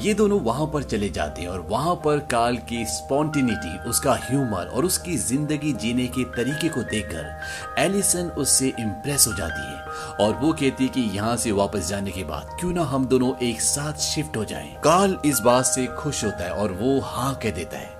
ये 0.00 0.14
दोनों 0.14 0.40
वहाँ 0.40 0.66
पर 0.66 0.82
चले 0.82 1.08
जाते 1.10 1.42
हैं 1.42 1.48
और 1.48 1.60
वहाँ 1.68 1.94
पर 2.04 2.18
काल 2.30 2.56
की 2.68 2.84
स्पॉन्टिनिटी 2.88 3.90
उसका 3.90 4.14
ह्यूमर 4.22 4.66
और 4.66 4.84
उसकी 4.84 5.16
ज़िंदगी 5.18 5.72
जीने 5.74 6.06
के 6.08 6.24
तरीके 6.36 6.68
को 6.68 6.82
देखकर 6.82 7.80
एलिसन 7.80 8.32
उससे 8.38 8.68
इम्प्रेस 8.80 9.26
हो 9.28 9.32
जाती 9.34 9.60
है। 9.62 9.78
और 10.20 10.34
वो 10.36 10.52
कहती 10.52 10.84
है 10.84 10.90
कि 10.90 11.00
यहाँ 11.16 11.36
से 11.36 11.52
वापस 11.52 11.88
जाने 11.88 12.10
के 12.10 12.24
बाद 12.24 12.56
क्यों 12.60 12.72
ना 12.72 12.82
हम 12.84 13.06
दोनों 13.06 13.34
एक 13.42 13.60
साथ 13.60 14.00
शिफ्ट 14.02 14.36
हो 14.36 14.44
जाएँ। 14.44 14.74
काल 14.84 15.16
इस 15.24 15.40
बात 15.40 15.64
से 15.64 15.86
खुश 15.98 16.24
होता 16.24 16.44
है 16.44 16.50
और 16.52 16.72
वो 16.72 16.98
हाँ 17.02 17.34
कह 17.34 17.50
देता 17.50 17.78
है, 17.78 17.90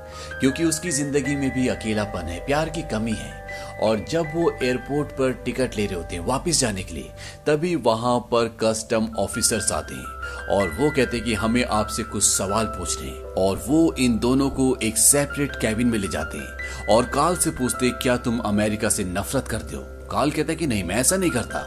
क्योंकि 0.40 0.64
उसकी 0.64 0.90
ज़िंदगी 0.92 1.36
में 1.36 1.50
भी 1.54 1.68
अकेलापन 1.68 2.28
है, 2.28 2.44
प्यार 2.46 2.68
की 2.68 2.82
कमी 2.84 3.12
है। 3.12 3.39
और 3.82 4.04
जब 4.10 4.26
वो 4.34 4.50
एयरपोर्ट 4.62 5.08
पर 5.08 5.32
टिकट 5.32 5.76
ले 5.76 5.86
रहे 5.86 5.94
होते 5.94 6.16
हैं 6.16 6.26
वापस 6.26 6.60
जाने 6.60 6.82
के 6.82 6.94
लिए, 6.94 7.10
तभी 7.46 7.74
वहाँ 7.74 8.18
पर 8.20 8.56
कस्टम 8.60 9.08
ऑफिसर्स 9.18 9.72
आते 9.72 9.94
हैं 9.94 10.48
और 10.48 10.68
वो 10.68 10.90
कहते 10.90 11.16
हैं 11.16 11.26
कि 11.26 11.34
हमें 11.34 11.64
आपसे 11.64 12.02
कुछ 12.02 12.24
सवाल 12.24 12.66
पूछने 12.66 13.08
हैं। 13.08 13.22
और 13.38 13.64
वो 13.68 13.92
इन 13.92 14.18
दोनों 14.18 14.50
को 14.50 14.76
एक 14.82 14.98
सेपरेट 14.98 15.56
कैबिन 15.56 15.86
में 15.86 15.98
ले 15.98 16.08
जाते 16.08 16.38
हैं 16.38 16.86
और 16.86 17.06
काल 17.06 17.36
से 17.36 17.50
पूछते 17.50 17.90
क्या 17.90 18.16
तुम 18.16 18.38
अमेरिका 18.38 18.88
से 18.88 19.04
नफरत 19.04 19.48
करते 19.48 19.76
हो? 19.76 19.82
काल 20.12 20.30
कहता 20.30 20.52
है 20.52 20.56
कि 20.56 20.66
नहीं, 20.66 20.84
मैं 20.84 20.96
ऐसा 20.96 21.16
नहीं 21.16 21.30
करता। 21.30 21.58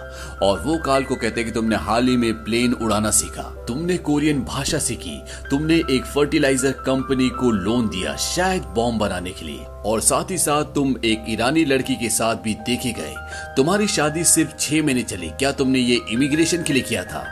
और 0.44 0.62
वो 0.62 0.78
काल 0.78 1.04
को 1.04 1.16
कहते 1.16 1.42
हैं 1.42 1.50
कि 1.50 1.52
तुमने 1.52 1.76
हाल 1.76 2.08
ही 2.08 2.18
में 2.18 2.34
प्लेन 2.44 2.74
उड़ाना 2.74 3.12
सीखा। 3.12 3.66
तुमने 3.68 3.98
कोरियन 3.98 4.44
भाषा 4.44 4.80
सीखी। 4.80 5.22
तुमने 5.50 5.76
एक 5.92 6.06
फर्टिलाइज़र 6.06 6.72
कंपनी 6.72 7.30
को 7.30 7.52
लोन 7.52 7.88
दिया, 7.88 8.16
शायद 8.16 8.64
बॉम्ब 8.64 9.00
बनाने 9.00 9.32
के 9.32 9.46
लिए। 9.46 9.66
और 9.86 10.02
साथ 10.02 10.32
ही 10.32 10.38
साथ 10.38 10.64
तुम 10.64 10.96
एक 11.06 11.26
ईरानी 11.30 11.66
लड़की 11.66 11.96
के 11.96 12.10
साथ 12.10 12.36
भी 12.36 12.54
देखे 12.54 12.92
गए। 12.92 13.16
तुम्हारी 13.56 13.88
शादी 13.88 14.24
सिर्फ़ 14.24 14.52
छह 14.60 14.84
महीने 14.84 15.04
चली। 15.04 15.30
क्या 15.30 15.52
तुमने 15.52 15.80
ये 15.80 16.00
इमिग्रेशन 16.12 16.64
के 16.64 16.74
लिए 16.74 16.82
किया 16.82 17.04
था? 17.04 17.26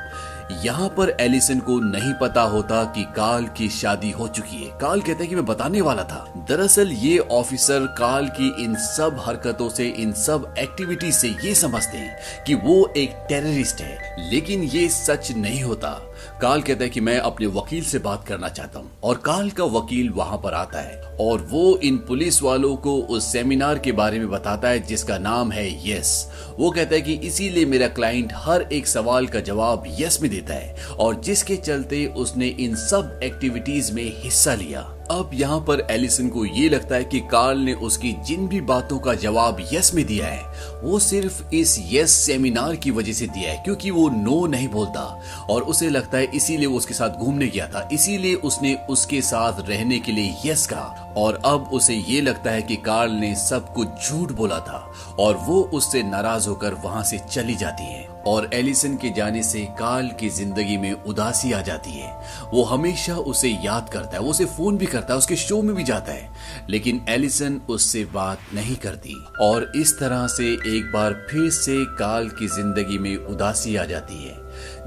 यहाँ 0.51 0.89
पर 0.89 1.17
एलिसन 1.19 1.59
को 1.59 1.79
नहीं 1.79 2.13
पता 2.13 2.41
होता 2.41 2.83
कि 2.83 3.03
काल 3.03 3.45
की 3.45 3.69
शादी 3.69 4.11
हो 4.11 4.27
चुकी 4.27 4.63
है। 4.65 4.79
काल 4.79 5.01
कहते 5.01 5.23
है 5.23 5.27
कि 5.27 5.35
मैं 5.35 5.45
बताने 5.45 5.81
वाला 5.81 6.03
था। 6.03 6.33
दरअसल 6.37 6.91
ये 6.91 7.17
ऑफिसर 7.17 7.79
काल 7.79 8.27
की 8.27 8.63
इन 8.63 8.75
सब 8.75 9.23
हरकतों 9.25 9.69
से, 9.69 9.85
इन 9.85 10.13
सब 10.13 10.55
एक्टिविटी 10.59 11.11
से 11.11 11.27
ये 11.27 11.55
समझते 11.55 11.97
हैं 11.97 12.43
कि 12.47 12.55
वो 12.55 12.93
एक 12.97 13.25
टेररिस्ट 13.29 13.81
है। 13.81 14.15
लेकिन 14.31 14.63
ये 14.63 14.89
सच 14.89 15.31
नहीं 15.31 15.63
होता। 15.63 16.10
काल 16.41 16.61
कहता 16.61 16.83
है 16.83 16.89
कि 16.89 17.01
मैं 17.01 17.19
अपने 17.19 17.47
वकील 17.47 17.83
से 17.83 17.99
बात 17.99 18.27
करना 18.27 18.49
चाहता 18.49 18.79
हूँ। 18.79 18.91
और 19.03 19.15
काल 19.15 19.49
का 19.49 19.63
वकील 19.63 20.09
वहाँ 20.09 20.37
पर 20.37 20.53
आता 20.53 20.79
है। 20.79 21.01
और 21.01 21.47
वो 21.51 21.77
इन 21.77 21.97
पुलिस 21.97 22.43
वालों 22.43 22.75
को 22.75 22.97
उस 22.97 23.31
सेमिनार 23.31 23.79
के 23.79 23.91
बारे 23.91 24.19
में 24.19 24.29
बताता 24.29 24.67
है, 24.67 24.79
जिसका 24.79 25.17
नाम 25.17 25.51
है 25.51 25.91
यस। 25.91 26.31
वो 26.59 26.71
कहता 26.71 26.95
है 26.95 27.01
कि 27.01 27.13
इसीलिए 27.13 27.65
मेरा 27.65 27.87
क्लाइंट 27.87 28.33
हर 28.35 28.61
एक 28.61 28.87
सवाल 28.87 29.27
का 29.27 29.39
जवाब 29.39 29.83
यस 29.99 30.21
में 30.21 30.31
देता 30.31 30.53
है। 30.53 30.75
और 30.99 31.21
जिसके 31.21 31.55
चलते 31.55 32.05
उसने 32.05 32.47
इन 32.47 32.75
सब 32.75 33.19
एक्टिविटीज़ 33.23 33.93
में 33.93 34.21
हिस्सा 34.23 34.53
लिया। 34.53 35.00
अब 35.11 35.31
यहाँ 35.33 35.59
पर 35.59 35.79
एलिसन 35.91 36.27
को 36.29 36.43
ये 36.45 36.67
लगता 36.69 36.95
है 36.95 37.03
कि 37.03 37.19
कार्ल 37.21 37.59
ने 37.59 37.73
उसकी 37.85 38.11
जिन 38.27 38.47
भी 38.47 38.59
बातों 38.61 38.99
का 38.99 39.13
जवाब 39.13 39.57
यस 39.73 39.93
में 39.93 40.05
दिया 40.05 40.27
है, 40.27 40.43
वो 40.83 40.99
सिर्फ़ 40.99 41.53
इस 41.53 41.77
यस 41.91 42.11
सेमिनार 42.11 42.75
की 42.75 42.91
वजह 42.91 43.13
से 43.13 43.27
दिया 43.27 43.51
है, 43.51 43.57
क्योंकि 43.57 43.91
वो 43.91 44.07
नो 44.09 44.45
नहीं 44.47 44.67
बोलता। 44.67 45.01
और 45.49 45.61
उसे 45.61 45.89
लगता 45.89 46.17
है 46.17 46.31
इसीलिए 46.35 46.67
वो 46.67 46.77
उसके 46.77 46.93
साथ 46.93 47.17
घूमने 47.17 47.47
गया 47.47 47.67
था, 47.67 47.87
इसीलिए 47.91 48.35
उसने 48.35 48.73
उसके 48.89 49.21
साथ 49.21 49.59
रहने 49.69 49.99
के 49.99 50.11
लिए 50.11 50.35
यस 50.45 50.65
कहा। 50.67 51.13
और 51.17 51.41
अब 51.45 51.69
उसे 51.73 51.95
ये 52.07 52.21
लगता 52.21 52.51
है 52.51 52.61
कि 52.61 52.75
कार्ल 52.75 53.11
ने 53.11 53.35
सब 53.35 53.73
कुछ 53.73 54.09
झूठ 54.09 54.31
बोला 54.31 54.59
था, 54.59 54.91
और 55.19 55.35
वो 55.37 55.61
उससे 55.73 56.03
नाराज़ 56.03 56.49
होकर 56.49 56.73
वहाँ 56.73 57.03
से 57.03 57.19
चली 57.31 57.55
जाती 57.55 57.83
है। 57.83 58.07
और 58.27 58.49
एलिसन 58.53 58.95
के 58.95 59.09
जाने 59.09 59.43
से 59.43 59.61
काल 59.79 60.09
की 60.19 60.29
ज़िंदगी 60.29 60.77
में 60.77 60.91
उदासी 60.91 61.51
आ 61.51 61.61
जाती 61.61 61.91
है। 61.91 62.11
वो 62.53 62.63
हमेशा 62.63 63.15
उसे 63.15 63.49
याद 63.65 63.89
करता 63.89 64.17
है, 64.17 64.19
वो 64.19 64.29
उसे 64.29 64.45
फ़ोन 64.47 64.77
भी 64.77 64.85
करता 64.85 65.13
है, 65.13 65.17
उसके 65.17 65.35
शो 65.35 65.61
में 65.61 65.75
भी 65.75 65.83
जाता 65.83 66.11
है। 66.11 66.29
लेकिन 66.69 67.05
एलिसन 67.09 67.61
उससे 67.69 68.05
बात 68.05 68.39
नहीं 68.53 68.75
करती 68.75 69.15
और 69.41 69.71
इस 69.75 69.97
तरह 69.99 70.27
से 70.27 70.51
एक 70.77 70.91
बार 70.93 71.13
फिर 71.31 71.49
से 71.51 71.83
काल 71.97 72.29
की 72.29 72.47
ज़िंदगी 72.47 72.97
में 72.97 73.15
उदासी 73.17 73.75
आ 73.75 73.85
जाती 73.85 74.23
है। 74.23 74.40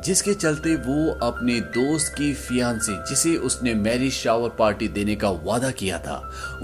जिसके 0.04 0.34
चलते 0.34 0.74
वो 0.76 1.10
अपने 1.26 1.60
दोस्त 1.60 2.14
की 2.14 2.32
फियान 2.34 2.78
से 2.78 2.92
जिसे 3.08 3.36
उसने 3.36 3.74
मैरिज 3.74 4.12
शावर 4.12 4.48
पार्टी 4.48 4.88
देने 4.88 5.16
का 5.16 5.30
वादा 5.30 5.70
किया 5.70 5.98
था, 5.98 6.16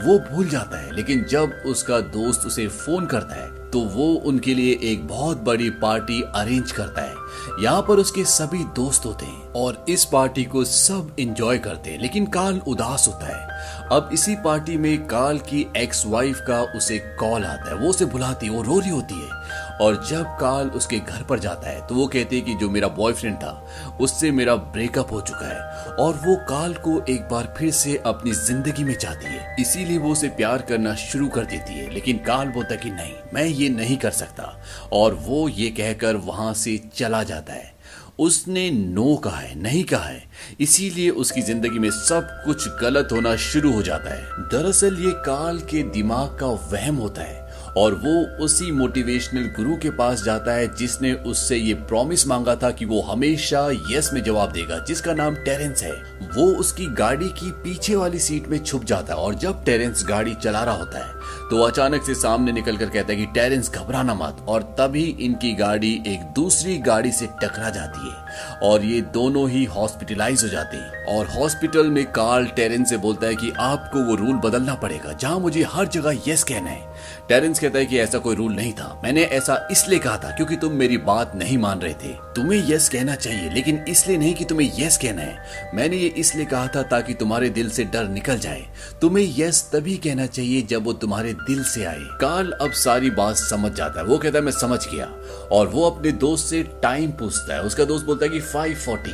वो 0.05 0.19
भूल 0.19 0.49
जाता 0.49 0.79
है। 0.79 0.95
लेकिन 0.97 1.25
जब 1.25 1.63
उसका 1.67 2.01
दोस्त 2.01 2.47
उसे 2.47 2.69
फ़ोन 2.69 3.07
करता 3.07 3.35
है 3.35 3.61
तो 3.71 3.81
वो 3.81 4.15
उनके 4.15 4.55
लिए 4.55 4.79
एक 4.83 5.07
बहुत 5.09 5.41
बड़ी 5.41 5.71
पार्टी 5.71 6.23
अरेंज 6.23 6.73
करता 6.73 7.03
है। 7.03 7.15
यहाँ 7.61 7.83
पर 7.83 7.97
उसके 7.97 8.25
सभी 8.25 8.65
दोस्त 8.65 9.05
होते 9.07 9.27
हैं 9.27 9.53
और 9.53 9.85
इस 9.89 10.05
पार्टी 10.05 10.45
को 10.45 10.65
सब 10.65 11.17
इंजॉय 11.19 11.59
करते 11.59 11.91
हैं। 11.91 12.01
लेकिन 12.01 12.27
काल 12.27 12.61
उदास 12.67 13.09
होता 13.09 13.27
है। 13.27 13.89
अब 13.93 14.11
इसी 14.13 14.35
पार्टी 14.37 14.77
में 14.77 15.07
काल 15.07 15.39
की 15.39 15.67
एक्स 15.77 16.03
वाइफ 16.07 16.41
का 16.49 16.61
उसे 16.77 16.99
कॉल 16.99 17.45
आता 17.45 17.71
है। 17.71 17.77
वो 17.77 17.89
उसे 17.89 18.05
बुलाती 18.05 18.47
है 18.47 18.53
वो 18.53 18.63
रो 18.63 18.79
रही 18.79 18.91
होती 18.91 19.15
है। 19.15 19.31
और 19.81 19.95
जब 20.09 20.37
काल 20.41 20.69
उसके 20.71 20.99
घर 20.99 21.23
पर 21.23 21.39
जाता 21.39 21.71
है 21.71 21.87
तो 21.87 21.95
वो 21.95 22.07
कहते 22.07 22.37
हैं 22.37 22.45
कि 22.45 22.55
जो 22.55 22.69
मेरा 22.71 22.89
बॉयफ्रेंड 22.91 23.37
था, 23.37 23.53
उससे 24.01 24.31
मेरा 24.31 24.55
ब्रेकअप 24.57 25.13
हो 25.13 25.21
चुका 25.21 25.47
है। 25.47 25.95
और 25.97 26.15
वो 26.17 26.37
काल 26.49 26.75
को 26.77 27.01
एक 27.09 27.23
बार 27.23 27.55
फिर 27.59 27.71
से 27.73 27.97
अपनी 28.07 28.33
ज़िंदगी 28.33 28.85
में 28.85 28.95
चाहती 28.95 29.27
है। 29.27 29.57
इसीलिए 29.61 29.99
वो 29.99 30.13
उसे 30.13 30.29
प्यार 30.31 30.63
करना 30.63 30.95
शुरू 30.97 31.29
कर 31.29 31.45
देती 31.45 31.75
है, 31.75 31.89
लेकिन 31.91 32.19
काल 32.19 32.49
बोलता 32.49 32.75
है 32.75 32.81
कि 32.81 32.91
नहीं, 32.91 33.13
मैं 33.35 33.45
ये 33.45 33.69
नहीं 33.71 33.97
कर 33.97 34.11
सकता। 34.13 34.57
और 34.93 35.15
वो 35.23 35.49
ये 35.49 35.71
कहकर 35.71 36.17
वहाँ 36.23 36.53
से 36.55 36.81
चला 36.95 37.23
जाता 37.23 37.53
है। 37.53 37.79
उसने 38.19 38.71
नो 38.71 39.15
कहा 39.17 39.37
है, 39.37 39.55
नहीं 39.63 39.83
कहा 39.85 40.05
है। 40.05 40.23
इसीलिए 40.61 41.11
उसकी 41.11 41.43
ज़िंदगी 41.43 41.79
में 41.79 41.91
सब 41.91 42.43
कुछ 42.47 42.69
गलत 42.81 43.09
होना 43.13 43.35
शुरू 43.37 43.73
हो 43.73 43.83
जाता 43.83 44.15
है। 44.15 44.49
दरअसल 44.49 44.99
ये 45.01 45.13
काल 45.27 45.59
के 45.71 45.83
दिमाग 45.91 46.37
का 46.41 46.47
वहम 46.47 46.97
होता 46.97 47.23
है। 47.23 47.40
और 47.77 47.95
वो 47.95 48.45
उसी 48.45 48.71
मोटिवेशनल 48.73 49.47
गुरु 49.57 49.77
के 49.77 49.91
पास 49.91 50.23
जाता 50.23 50.53
है 50.53 50.75
जिसने 50.77 51.13
उससे 51.13 51.57
ये 51.57 51.75
प्रॉमिस 51.75 52.27
मांगा 52.27 52.55
था 52.55 52.71
कि 52.71 52.85
वो 52.85 53.01
हमेशा 53.03 53.69
यस 53.91 54.11
में 54.15 54.23
जवाब 54.23 54.53
देगा, 54.53 54.79
जिसका 54.79 55.15
नाम 55.15 55.35
टेरेंस 55.37 55.83
है। 55.83 55.93
वो 56.31 56.47
उसकी 56.55 56.87
गाड़ी 56.95 57.29
की 57.31 57.51
पीछे 57.63 57.97
वाली 57.97 58.19
सीट 58.19 58.49
में 58.49 58.59
छुप 58.59 58.85
जाता 58.85 59.15
है 59.15 59.21
और 59.21 59.35
जब 59.35 59.65
टेरेंस 59.65 60.05
गाड़ी 60.09 60.35
चला 60.35 60.65
रहा 60.65 60.75
होता 60.75 60.99
है 60.99 61.19
तो 61.51 61.63
अचानक 61.63 62.03
से 62.05 62.15
सामने 62.15 62.53
निकल 62.53 62.77
कर 62.77 62.87
कहता 62.87 63.13
है 63.13 63.19
कि 63.19 63.27
टेरेंस 63.35 63.71
घबराना 63.71 64.15
मत। 64.15 64.45
और 64.49 64.63
तभी 64.79 65.05
इनकी 65.21 65.53
गाड़ी 65.55 65.93
एक 66.07 66.21
दूसरी 66.35 66.77
गाड़ी 66.81 67.13
से 67.13 67.27
टकरा 67.43 67.71
जाती 67.71 68.11
है 68.11 68.69
और 68.71 68.85
ये 68.85 69.01
दोनों 69.15 69.49
ही 69.51 69.65
हॉस्पिटलाइज 69.67 70.43
हो 70.45 70.49
जाते 70.49 70.77
हैं। 70.77 71.05
और 71.09 71.27
हॉस्पिटल 71.31 71.91
में 71.91 72.05
कार्ल 72.13 72.47
टेरेंस 72.57 72.89
से 72.91 72.97
बोलता 72.97 73.27
है 73.27 73.35
कि 73.35 73.53
आपको 73.61 74.05
वो 74.05 74.15
रूल 74.17 74.37
बदलना 74.41 74.75
पड़ेगा, 74.75 75.13
जहाँ 75.13 75.39
मुझे 75.39 75.63
हर 75.65 75.89
जगह 75.89 76.21
यस 76.29 76.45
कहना 76.45 76.71
है। 76.71 76.90
टेरेंस 77.29 77.59
कहता 77.59 77.79
है 77.79 77.87
कि 77.87 77.99
ऐसा 77.99 78.19
कोई 78.19 78.37
रूल 78.37 78.53
नहीं 78.53 78.73
था। 78.73 79.01
मैंने 79.05 79.23
ऐसा 79.23 79.69
इसलिए 79.71 79.99
कहा 79.99 80.17
था 80.17 80.31
क्योंकि 80.31 80.57
तुम 80.57 80.73
मेरी 80.73 80.97
बात 80.99 81.33
नहीं 81.37 81.59
मान 81.59 81.81
रहे 81.81 81.93
थे। 81.93 82.09
तुम्हें 82.09 82.71
यस 82.71 82.89
कहना 82.89 83.15
चाहिए, 83.15 83.51
लेकिन 83.51 83.85
इसलिए 83.89 84.19
नहीं 84.19 84.35
कि 84.35 84.45
तुम्हें 84.45 84.73
यस 84.79 84.97
कहना 84.97 85.23
है। 85.23 85.71
मैंने 85.75 85.97
ये 85.97 86.09
इसलिए 86.09 86.45
कहा 86.45 86.67
था 86.67 86.83
ताकि 86.83 87.15
तुम्हारे 87.15 87.51
दिल 87.51 87.71
से 87.71 87.85
डर 87.85 88.09
निकल 88.09 88.39
जाए। 88.39 88.67
तुम्हें 89.01 89.35
यस 89.39 89.71
तभी 89.73 89.97
कहना 89.97 90.27
चाहिए 90.27 90.63
जब 90.63 90.85
वो 90.85 90.93
तुम्हारे 90.93 91.33
दिल 91.33 91.65
से 91.65 91.85
आए। 91.85 92.01
कार्ल 92.01 92.53
अब 92.53 92.73
सारी 92.73 93.11
बात 93.11 93.37
समझ 93.37 93.73
जाता 93.73 94.01
है। 94.01 94.07
वो 94.07 94.19
कहता 94.19 94.39
है, 94.39 94.45
मैं 94.45 94.53
समझ 94.53 94.87
गया। 94.95 95.07
और 95.53 95.69
वो 95.69 95.91
अपने 95.91 96.13
दोस्त 96.13 96.47
से 96.47 96.63
टाइम 96.63 97.11
पूछता 97.11 97.55
है। 97.55 97.63
उसका 97.63 97.85
दोस्त 97.85 98.07
बोलता 98.07 98.25
है 98.25 98.31
कि 98.31 98.41
5:40 98.41 99.13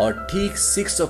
और 0.00 0.26
ठीक 0.30 0.56
सिक्स 0.56 1.00
ओ 1.00 1.08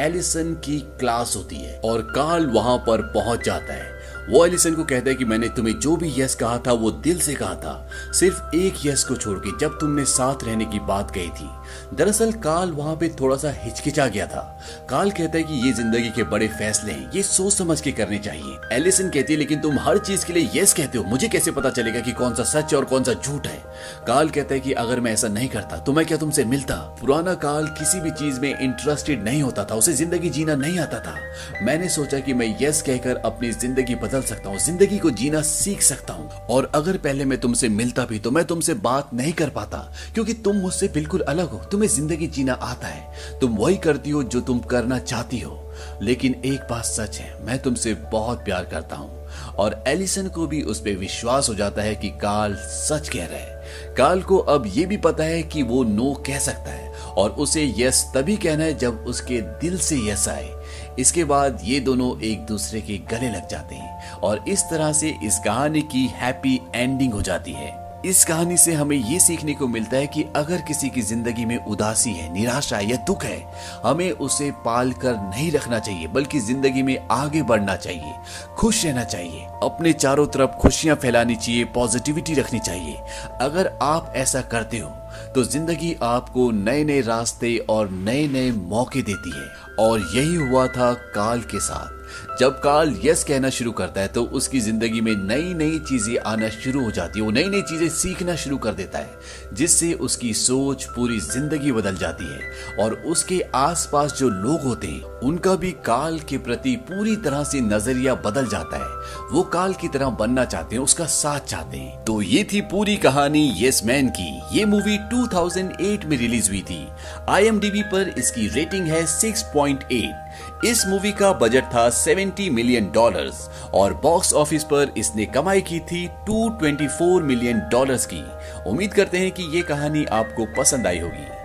एलिसन 0.00 0.54
की 0.54 0.80
क्लास 0.80 1.34
होती 1.36 1.56
है। 1.56 1.80
और 1.84 2.02
कार्ल 2.02 2.46
वहाँ 2.46 2.78
पर 2.78 3.02
पहुँच 3.02 3.44
जाता 3.44 3.72
है। 3.72 3.93
वो 4.30 4.46
एलिसन 4.46 4.74
को 4.74 4.84
कहता 4.84 5.10
है 5.10 5.16
कि 5.16 5.24
मैंने 5.24 5.48
तुम्हें 5.48 5.80
जो 5.80 5.96
भी 5.96 6.20
यस 6.20 6.34
कहा 6.34 6.58
था, 6.58 6.72
वो 6.72 6.90
दिल 6.90 7.18
से 7.18 7.34
कहा 7.34 7.54
था। 7.54 7.88
सिर्फ़ 8.12 8.56
एक 8.56 8.74
यस 8.86 9.04
को 9.04 9.16
छोड़ 9.16 9.38
के 9.38 9.58
जब 9.58 9.78
तुमने 9.78 10.04
साथ 10.04 10.44
रहने 10.44 10.64
की 10.64 10.78
बात 10.78 11.10
कही 11.10 11.28
थी। 11.28 11.50
दरअसल 11.94 12.32
काल 12.42 12.70
वहाँ 12.72 12.94
पे 12.96 13.08
थोड़ा 13.20 13.36
सा 13.36 13.50
हिचकिचा 13.56 14.06
गया 14.06 14.26
था। 14.26 14.42
काल 14.90 15.10
कहता 15.10 15.38
है 15.38 15.42
कि 15.44 15.54
ये 15.66 15.72
ज़िंदगी 15.72 16.10
के 16.10 16.22
बड़े 16.24 16.48
फैसले 16.48 16.92
हैं, 16.92 17.10
ये 17.14 17.22
सोच 17.22 17.52
समझ 17.54 17.80
के 17.80 17.92
करने 17.92 18.18
चाहिए। 18.18 18.58
एलिसन 18.72 19.08
कहती 19.08 19.32
है, 19.32 19.38
लेकिन 19.38 19.60
तुम 19.60 19.78
हर 19.78 19.98
चीज़ 20.00 20.26
के 20.26 20.32
लिए 20.32 20.50
यस 20.54 20.72
कहते 20.72 20.98
हो। 20.98 21.04
मुझे 21.04 21.28
कैसे 21.28 21.50
पता 21.52 21.70
चलेगा 21.70 22.00
कि 22.00 22.12
कौन 22.14 22.34
सा 22.34 22.44
सच 22.44 22.74
और 22.74 22.84
कौन 22.84 23.04
सा 23.04 23.12
झूठ 23.14 23.46
है? 23.46 23.58
काल 24.06 24.28
कहता 24.30 24.54
है 24.54 24.60
कि 24.60 24.72
अगर 24.74 25.00
मैं 25.00 25.12
ऐसा 25.12 25.28
नहीं 25.28 25.48
करता 25.48 25.76
तो 25.76 25.92
मैं 25.92 26.04
क्या 26.06 26.18
तुमसे 26.18 26.44
मिलता? 26.46 26.74
पुराना 27.00 27.34
काल 27.36 27.66
किसी 27.78 28.00
भी 28.00 28.10
चीज़ 28.12 28.40
में 28.40 28.48
इंटरेस्टेड 28.50 29.22
नहीं 29.24 29.42
होता 29.42 29.64
था, 29.64 29.74
उसे 29.74 29.92
ज़िंदगी 29.94 30.30
जीना 30.30 30.54
नहीं 30.56 30.78
आता 30.78 30.98
था। 31.00 31.14
मैंने 31.62 31.88
सोचा 31.88 32.18
कि 32.18 32.34
मैं 32.34 32.46
यस 32.60 32.82
कहकर 32.82 33.16
अपनी 33.24 33.50
ज़िंदगी 33.52 33.94
बदल 33.96 34.22
सकता 34.22 34.48
हूँ, 34.48 34.58
ज़िंदगी 34.58 34.98
को 34.98 35.10
जीना 35.12 35.40
सीख 35.44 35.82
सकता 35.82 36.12
हूँ। 36.12 36.30
और 36.50 36.70
अगर 36.74 36.96
पहले 36.98 37.24
मैं 37.24 37.38
तुमसे 37.40 37.68
मिलता 37.70 38.04
भी 38.04 38.18
तो 38.18 38.30
मैं 38.30 38.44
तुमसे 38.44 38.74
बात 38.76 39.12
नहीं 39.14 39.32
कर 39.32 39.50
पाता, 39.50 39.78
क्योंकि 40.14 40.34
तुम 40.34 40.56
मुझसे 40.56 40.88
बिल्कुल 40.94 41.20
अलग 41.22 41.50
हो। 41.50 41.58
तुम्हें 41.70 41.88
ज़िंदगी 41.88 42.26
जीना 42.26 42.52
आता 42.52 42.86
है। 42.86 43.38
तुम 43.40 43.56
वही 43.56 43.76
करती 43.76 44.10
हो 44.10 44.22
जो 44.22 44.40
तुम 44.40 44.58
करना 44.60 44.98
चाहती 44.98 45.38
हो। 45.38 45.60
लेकिन 46.02 46.34
एक 46.44 46.60
बात 46.60 46.84
सच 46.84 47.18
है, 47.18 47.46
मैं 47.46 47.58
तुमसे 47.58 47.94
बहुत 47.94 48.44
प्यार 48.44 48.64
करता 48.64 48.96
हूँ। 48.96 49.26
और 49.58 49.84
एलिसन 49.86 50.28
को 50.28 50.46
भी 50.46 50.62
उस 50.62 50.80
पर 50.80 50.90
विश्वास 50.90 51.48
हो 51.48 51.54
जाता 51.54 51.82
है 51.82 51.94
कि 51.94 52.08
काल 52.08 52.54
सच 52.54 53.08
कह 53.08 53.26
रहा 53.26 53.38
है। 53.38 53.94
काल 53.96 54.22
को 54.22 54.38
अब 54.38 54.64
ये 54.66 54.86
भी 54.86 54.96
पता 54.96 55.24
है 55.24 55.42
कि 55.42 55.62
वो 55.62 55.84
नो 55.84 56.12
कह 56.26 56.38
सकता 56.38 56.70
है। 56.70 56.92
और 56.94 57.30
उसे 57.30 57.74
यस 57.78 58.12
तभी 58.14 58.36
कहना 58.36 58.64
है 58.64 58.74
जब 58.74 59.04
उसके 59.08 59.40
दिल 59.40 59.78
से 59.78 59.96
यस 60.10 60.28
आए। 60.28 60.50
इसके 60.98 61.24
बाद 61.24 61.60
ये 61.64 61.80
दोनों 61.80 62.20
एक 62.20 62.46
दूसरे 62.46 62.80
के 62.80 62.98
गले 62.98 63.30
लग 63.30 63.48
जाते 63.48 63.74
हैं। 63.74 64.12
और 64.12 64.44
इस 64.48 64.62
तरह 64.62 64.92
से 64.92 65.14
इस 65.24 65.38
कहानी 65.44 65.82
की 65.82 66.06
हैप्पी 66.06 66.60
एंडिंग 66.74 67.12
हो 67.12 67.22
जाती 67.22 67.52
है। 67.52 67.83
इस 68.04 68.24
कहानी 68.24 68.56
से 68.56 68.72
हमें 68.74 68.96
ये 68.96 69.18
सीखने 69.20 69.52
को 69.54 69.66
मिलता 69.68 69.96
है 69.96 70.06
कि 70.06 70.24
अगर 70.36 70.60
किसी 70.60 70.88
की 70.90 71.02
ज़िंदगी 71.02 71.44
में 71.44 71.56
उदासी 71.56 72.12
है, 72.12 72.32
निराशा 72.32 72.78
या 72.80 72.96
दुख 73.06 73.24
है, 73.24 73.38
हमें 73.84 74.10
उसे 74.12 74.50
पाल 74.64 74.92
कर 74.94 75.14
नहीं 75.14 75.50
रखना 75.52 75.78
चाहिए, 75.78 76.06
बल्कि 76.08 76.40
ज़िंदगी 76.40 76.82
में 76.82 76.96
आगे 77.12 77.42
बढ़ना 77.42 77.76
चाहिए, 77.76 78.12
खुश 78.58 78.84
रहना 78.86 79.04
चाहिए, 79.04 79.46
अपने 79.62 79.92
चारों 79.94 80.26
तरफ़ 80.26 80.58
खुशियाँ 80.60 80.96
फैलानी 80.96 81.36
चाहिए 81.36 81.64
पॉजिटिविटी 81.74 82.34
रखनी 82.34 82.58
चाहिए। 82.60 83.00
अगर 83.40 83.72
आप 83.82 84.12
ऐसा 84.16 84.40
करते 84.44 84.78
हो 84.78 84.90
तो 85.34 85.42
ज़िंदगी 85.44 85.96
आपको 86.02 86.50
नए 86.52 86.84
नए 86.84 87.00
रास्ते 87.00 87.56
और 87.70 87.90
नए 87.90 88.26
नए 88.28 88.50
मौके 88.52 89.02
देती 89.02 89.30
है। 89.30 89.46
और 89.80 90.00
यही 90.14 90.34
हुआ 90.36 90.66
था 90.68 90.92
काल 91.14 91.40
के 91.42 91.60
साथ। 91.60 92.02
जब 92.40 92.58
काल 92.60 92.94
यस 93.04 93.22
कहना 93.24 93.48
शुरू 93.50 93.72
करता 93.72 94.00
है 94.00 94.08
तो 94.08 94.22
उसकी 94.34 94.60
ज़िंदगी 94.60 95.00
में 95.00 95.14
नई 95.16 95.52
नई 95.54 95.78
चीज़ें 95.78 96.16
आना 96.20 96.48
शुरू 96.48 96.82
हो 96.84 96.90
जाती 96.90 97.18
है, 97.18 97.24
वो 97.24 97.30
नई 97.30 97.44
नई 97.44 97.62
चीज़ें 97.62 97.88
सीखना 97.88 98.34
शुरू 98.36 98.56
कर 98.58 98.72
देता 98.74 98.98
है, 98.98 99.18
जिससे 99.52 99.92
उसकी 99.94 100.32
सोच 100.34 100.84
पूरी 100.96 101.18
ज़िंदगी 101.20 101.72
बदल 101.72 101.96
जाती 101.96 102.24
है। 102.24 102.76
और 102.84 102.94
उसके 103.06 103.40
आसपास 103.54 104.16
जो 104.18 104.28
लोग 104.28 104.60
होते 104.60 104.86
हैं, 104.86 105.02
उनका 105.20 105.54
भी 105.54 105.70
काल 105.86 106.18
के 106.20 106.38
प्रति 106.38 106.74
पूरी 106.90 107.16
तरह 107.16 107.44
से 107.44 107.60
नज़रिया 107.60 108.14
बदल 108.24 108.46
जाता 108.46 108.76
है। 108.76 109.03
वो 109.32 109.42
काल 109.42 109.72
की 109.72 109.88
तरह 109.88 110.10
बनना 110.10 110.44
चाहते 110.44 110.76
हैं, 110.76 110.82
उसका 110.82 111.06
साथ 111.06 111.40
चाहते 111.40 111.78
हैं। 111.78 112.04
तो 112.04 112.20
ये 112.22 112.44
थी 112.52 112.60
पूरी 112.60 112.96
कहानी 112.96 113.44
यस 113.58 113.82
मैन 113.84 114.08
की। 114.08 114.58
ये 114.58 114.64
मूवी 114.64 114.98
2008 115.10 116.04
में 116.04 116.16
रिलीज़ 116.16 116.50
हुई 116.50 116.60
थी। 116.60 116.88
आई 117.28 117.50
पर 117.74 118.14
इसकी 118.18 118.48
रेटिंग 118.48 118.86
है 118.86 119.04
6.8 119.06 120.66
इस 120.66 120.86
मूवी 120.86 121.12
का 121.12 121.32
बजट 121.32 121.64
था 121.64 121.88
70 121.90 122.50
मिलियन 122.50 122.90
डॉलर्स 122.94 123.48
और 123.74 123.94
बॉक्स 123.94 124.32
ऑफ़िस 124.34 124.64
पर 124.64 124.92
इसने 124.98 125.26
कमाई 125.26 125.60
की 125.60 125.80
थी 125.80 126.06
224 126.26 127.22
मिलियन 127.22 127.60
डॉलर्स 127.70 128.06
की। 128.06 128.24
उम्मीद 128.70 128.94
करते 128.94 129.18
हैं 129.18 129.30
कि 129.30 129.56
ये 129.56 129.62
कहानी 129.62 130.04
आपको 130.04 130.46
पसंद 130.58 130.86
आई 130.86 130.98
होगी। 130.98 131.43